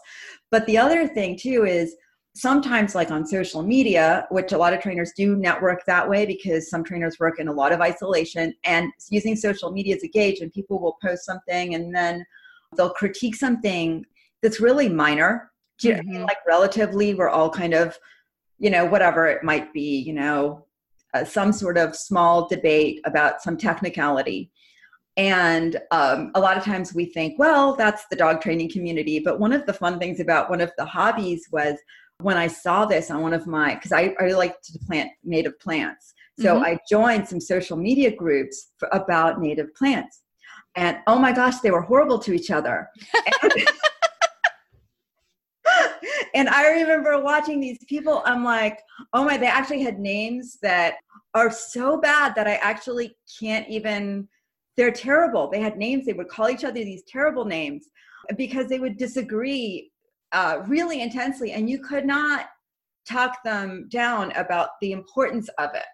But 0.51 0.67
the 0.67 0.77
other 0.77 1.07
thing 1.07 1.39
too 1.39 1.65
is 1.65 1.95
sometimes 2.37 2.97
like 2.97 3.13
on 3.13 3.25
social 3.25 3.63
media 3.63 4.27
which 4.31 4.51
a 4.51 4.59
lot 4.59 4.73
of 4.73 4.81
trainers 4.81 5.13
do 5.17 5.37
network 5.37 5.85
that 5.87 6.09
way 6.09 6.27
because 6.27 6.69
some 6.69 6.83
trainers 6.83 7.17
work 7.21 7.39
in 7.39 7.47
a 7.47 7.53
lot 7.53 7.71
of 7.71 7.81
isolation 7.81 8.53
and 8.65 8.93
using 9.09 9.37
social 9.37 9.71
media 9.71 9.95
as 9.95 10.03
a 10.03 10.09
gauge 10.09 10.41
and 10.41 10.53
people 10.53 10.81
will 10.81 10.97
post 11.01 11.25
something 11.25 11.77
and 11.77 11.95
then 11.95 12.27
they'll 12.77 12.91
critique 12.91 13.37
something 13.37 14.05
that's 14.43 14.59
really 14.59 14.89
minor 14.89 15.53
mm-hmm. 15.81 16.25
like 16.25 16.39
relatively 16.45 17.15
we're 17.15 17.29
all 17.29 17.49
kind 17.49 17.73
of 17.73 17.97
you 18.59 18.71
know 18.71 18.85
whatever 18.85 19.27
it 19.27 19.43
might 19.43 19.73
be 19.73 19.99
you 19.99 20.13
know 20.13 20.65
uh, 21.15 21.25
some 21.25 21.53
sort 21.53 21.79
of 21.79 21.95
small 21.95 22.49
debate 22.49 23.01
about 23.05 23.43
some 23.43 23.57
technicality 23.57 24.51
and 25.17 25.81
um, 25.93 26.33
a 26.35 26.41
lot 26.41 26.57
of 26.57 26.65
times 26.65 26.95
we 26.95 27.05
think 27.05 27.39
well 27.39 27.75
that's 27.77 28.05
the 28.11 28.17
dog 28.17 28.41
training 28.41 28.71
community 28.71 29.19
but 29.19 29.39
one 29.39 29.53
of 29.53 29.65
the 29.67 29.73
fun 29.73 29.99
things 29.99 30.21
about 30.21 30.51
one 30.51 30.61
of 30.61 30.73
the 30.77 30.85
hobbies 30.85 31.47
was 31.53 31.77
when 32.21 32.37
I 32.37 32.47
saw 32.47 32.85
this 32.85 33.11
on 33.11 33.23
one 33.23 33.35
of 33.35 33.47
my, 33.47 33.75
because 33.75 33.93
I, 33.93 34.15
I 34.21 34.29
like 34.29 34.61
to 34.63 34.79
plant 34.87 35.11
native 35.25 35.59
plants. 35.59 36.15
So 36.39 36.55
mm-hmm. 36.55 36.65
I 36.65 36.79
joined 36.89 37.29
some 37.29 37.41
social 37.41 37.77
media 37.77 38.15
groups 38.15 38.71
for, 38.79 38.89
about 38.93 39.41
native 39.41 39.75
plants. 39.75 40.23
And 40.77 40.99
oh 41.07 41.19
my 41.19 41.33
gosh, 41.33 41.61
they 41.61 41.71
were 41.71 41.83
horrible 41.83 42.19
to 42.21 42.33
each 42.33 42.51
other. 42.51 42.89
and, 43.43 43.53
and 46.35 46.49
I 46.49 46.71
remember 46.71 47.21
watching 47.21 47.61
these 47.61 47.79
people, 47.89 48.23
I'm 48.25 48.45
like, 48.45 48.81
oh 49.13 49.25
my, 49.25 49.37
they 49.37 49.47
actually 49.47 49.83
had 49.83 49.99
names 49.99 50.59
that 50.63 50.95
are 51.35 51.51
so 51.51 52.01
bad 52.01 52.35
that 52.35 52.47
I 52.47 52.55
actually 52.57 53.17
can't 53.41 53.69
even, 53.69 54.29
they're 54.77 54.93
terrible. 54.93 55.51
They 55.51 55.61
had 55.61 55.77
names, 55.77 56.07
they 56.07 56.13
would 56.13 56.29
call 56.29 56.49
each 56.49 56.65
other 56.65 56.75
these 56.75 57.05
terrible 57.09 57.45
names 57.45 57.89
because 58.37 58.69
they 58.69 58.81
would 58.81 58.97
disagree 58.97 59.91
uh, 60.33 60.63
really 60.67 61.01
intensely 61.01 61.53
and 61.53 61.71
you 61.71 61.79
could 61.79 62.05
not 62.05 62.47
talk 63.09 63.43
them 63.45 63.87
down 63.91 64.33
about 64.33 64.71
the 64.81 64.93
importance 64.93 65.49
of 65.59 65.71
it 65.75 65.85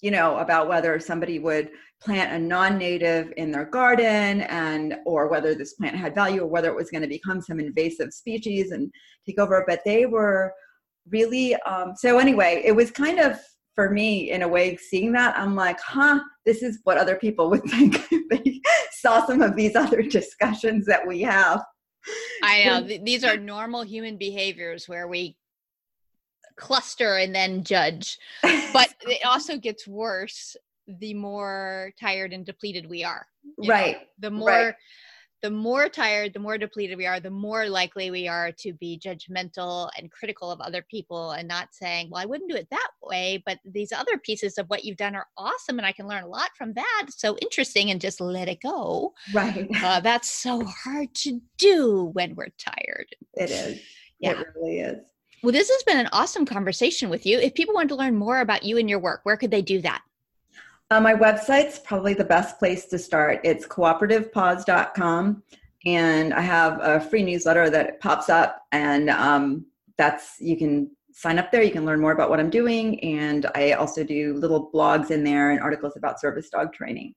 you 0.00 0.10
know 0.10 0.38
about 0.38 0.68
whether 0.68 0.98
somebody 1.00 1.38
would 1.38 1.70
plant 2.00 2.32
a 2.32 2.38
non-native 2.38 3.32
in 3.36 3.50
their 3.50 3.64
garden 3.64 4.42
and 4.42 4.96
or 5.04 5.28
whether 5.28 5.54
this 5.54 5.74
plant 5.74 5.96
had 5.96 6.14
value 6.14 6.42
or 6.42 6.46
whether 6.46 6.68
it 6.68 6.76
was 6.76 6.90
going 6.90 7.02
to 7.02 7.08
become 7.08 7.40
some 7.40 7.58
invasive 7.58 8.12
species 8.12 8.70
and 8.70 8.92
take 9.26 9.38
over. 9.38 9.64
But 9.66 9.80
they 9.84 10.06
were 10.06 10.52
really 11.10 11.54
um, 11.62 11.94
so 11.96 12.18
anyway 12.18 12.62
it 12.64 12.72
was 12.72 12.90
kind 12.90 13.18
of 13.18 13.38
for 13.74 13.90
me 13.90 14.30
in 14.30 14.42
a 14.42 14.48
way 14.48 14.76
seeing 14.76 15.10
that 15.12 15.38
i'm 15.38 15.54
like 15.54 15.80
huh 15.80 16.18
this 16.48 16.62
is 16.62 16.80
what 16.84 16.96
other 16.96 17.16
people 17.16 17.50
would 17.50 17.62
think. 17.70 17.96
If 18.10 18.28
they 18.30 18.60
saw 18.92 19.24
some 19.26 19.42
of 19.42 19.54
these 19.54 19.76
other 19.76 20.02
discussions 20.02 20.86
that 20.86 21.06
we 21.06 21.20
have. 21.22 21.62
I 22.42 22.64
know. 22.64 22.80
These 23.04 23.22
are 23.22 23.36
normal 23.36 23.82
human 23.82 24.16
behaviors 24.16 24.88
where 24.88 25.06
we 25.06 25.36
cluster 26.58 27.16
and 27.16 27.34
then 27.34 27.64
judge. 27.64 28.18
But 28.42 28.94
it 29.02 29.24
also 29.24 29.56
gets 29.56 29.86
worse 29.86 30.56
the 31.00 31.14
more 31.14 31.92
tired 32.00 32.32
and 32.32 32.44
depleted 32.44 32.88
we 32.88 33.04
are. 33.04 33.26
Right. 33.66 33.96
Know? 33.96 34.02
The 34.20 34.30
more 34.30 34.48
right. 34.48 34.74
the 35.42 35.50
more 35.50 35.88
tired, 35.88 36.32
the 36.32 36.40
more 36.40 36.58
depleted 36.58 36.96
we 36.96 37.06
are, 37.06 37.20
the 37.20 37.30
more 37.30 37.68
likely 37.68 38.10
we 38.10 38.26
are 38.26 38.50
to 38.52 38.72
be 38.74 38.98
judgmental 38.98 39.90
and 39.98 40.10
critical 40.10 40.50
of 40.50 40.60
other 40.60 40.84
people 40.90 41.32
and 41.32 41.46
not 41.46 41.68
saying, 41.72 42.08
well, 42.10 42.22
I 42.22 42.26
wouldn't 42.26 42.50
do 42.50 42.56
it 42.56 42.68
that 42.70 42.90
way, 43.02 43.42
but 43.46 43.58
these 43.64 43.92
other 43.92 44.18
pieces 44.18 44.58
of 44.58 44.66
what 44.68 44.84
you've 44.84 44.96
done 44.96 45.14
are 45.14 45.26
awesome 45.36 45.78
and 45.78 45.86
I 45.86 45.92
can 45.92 46.08
learn 46.08 46.24
a 46.24 46.28
lot 46.28 46.50
from 46.56 46.72
that. 46.74 47.06
so 47.10 47.36
interesting 47.42 47.90
and 47.90 48.00
just 48.00 48.20
let 48.20 48.48
it 48.48 48.60
go. 48.60 49.12
Right. 49.32 49.68
Uh, 49.82 50.00
that's 50.00 50.30
so 50.30 50.64
hard 50.64 51.14
to 51.16 51.40
do 51.58 52.10
when 52.14 52.34
we're 52.34 52.52
tired. 52.58 53.06
It 53.34 53.50
is. 53.50 53.80
Yeah. 54.18 54.40
It 54.40 54.46
really 54.56 54.80
is. 54.80 55.04
Well, 55.42 55.52
this 55.52 55.70
has 55.70 55.82
been 55.84 55.98
an 55.98 56.08
awesome 56.12 56.44
conversation 56.44 57.10
with 57.10 57.24
you. 57.24 57.38
If 57.38 57.54
people 57.54 57.74
want 57.74 57.88
to 57.90 57.94
learn 57.94 58.16
more 58.16 58.40
about 58.40 58.64
you 58.64 58.78
and 58.78 58.90
your 58.90 58.98
work, 58.98 59.20
where 59.22 59.36
could 59.36 59.50
they 59.50 59.62
do 59.62 59.80
that? 59.82 60.02
Uh, 60.90 61.00
my 61.00 61.14
website's 61.14 61.78
probably 61.78 62.14
the 62.14 62.24
best 62.24 62.58
place 62.58 62.86
to 62.86 62.98
start. 62.98 63.40
It's 63.44 63.66
cooperativepaws.com. 63.66 65.42
And 65.86 66.34
I 66.34 66.40
have 66.40 66.80
a 66.82 67.00
free 67.00 67.22
newsletter 67.22 67.70
that 67.70 68.00
pops 68.00 68.28
up, 68.28 68.62
and 68.72 69.10
um, 69.10 69.66
that's 69.96 70.36
you 70.40 70.56
can 70.56 70.90
sign 71.12 71.38
up 71.38 71.52
there. 71.52 71.62
You 71.62 71.70
can 71.70 71.84
learn 71.84 72.00
more 72.00 72.12
about 72.12 72.30
what 72.30 72.40
I'm 72.40 72.50
doing. 72.50 72.98
And 73.00 73.46
I 73.54 73.72
also 73.72 74.02
do 74.02 74.34
little 74.34 74.70
blogs 74.72 75.10
in 75.10 75.22
there 75.22 75.50
and 75.50 75.60
articles 75.60 75.96
about 75.96 76.20
service 76.20 76.48
dog 76.48 76.72
training. 76.72 77.14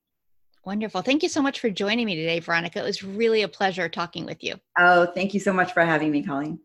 Wonderful. 0.64 1.02
Thank 1.02 1.24
you 1.24 1.28
so 1.28 1.42
much 1.42 1.58
for 1.58 1.70
joining 1.70 2.06
me 2.06 2.14
today, 2.14 2.38
Veronica. 2.38 2.78
It 2.78 2.84
was 2.84 3.02
really 3.02 3.42
a 3.42 3.48
pleasure 3.48 3.88
talking 3.88 4.26
with 4.26 4.44
you. 4.44 4.56
Oh, 4.78 5.06
thank 5.06 5.34
you 5.34 5.40
so 5.40 5.52
much 5.52 5.72
for 5.72 5.84
having 5.84 6.12
me, 6.12 6.22
Colleen. 6.22 6.60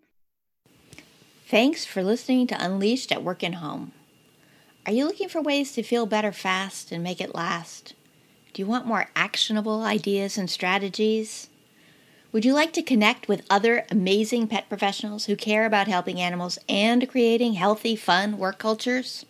Thanks 1.50 1.86
for 1.86 2.04
listening 2.04 2.46
to 2.48 2.62
Unleashed 2.62 3.10
at 3.10 3.24
Work 3.24 3.42
and 3.42 3.56
Home. 3.56 3.94
Are 4.86 4.92
you 4.92 5.06
looking 5.06 5.30
for 5.30 5.42
ways 5.42 5.72
to 5.72 5.82
feel 5.82 6.06
better 6.06 6.34
fast 6.34 6.92
and 6.92 7.02
make 7.02 7.22
it 7.22 7.34
last? 7.34 7.94
Do 8.52 8.62
you 8.62 8.66
want 8.66 8.86
more 8.86 9.10
actionable 9.16 9.82
ideas 9.84 10.38
and 10.38 10.50
strategies? 10.50 11.48
Would 12.34 12.44
you 12.44 12.54
like 12.54 12.74
to 12.74 12.82
connect 12.82 13.30
with 13.30 13.46
other 13.50 13.86
amazing 13.90 14.50
pet 14.50 14.68
professionals 14.68 15.28
who 15.28 15.38
care 15.38 15.66
about 15.66 15.88
helping 15.88 16.20
animals 16.20 16.60
and 16.68 17.08
creating 17.08 17.54
healthy, 17.54 17.96
fun 17.96 18.38
work 18.38 18.58
cultures? 18.58 19.26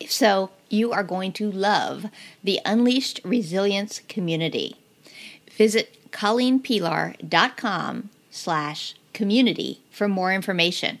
If 0.00 0.10
so, 0.10 0.52
you 0.70 0.92
are 0.92 1.04
going 1.04 1.34
to 1.34 1.52
love 1.52 2.06
the 2.42 2.60
Unleashed 2.64 3.20
Resilience 3.22 4.00
community. 4.08 4.76
Visit 5.58 6.10
ColleenPelar.com 6.10 8.08
slash 8.30 8.94
community 9.12 9.80
for 9.90 10.08
more 10.08 10.32
information. 10.32 11.00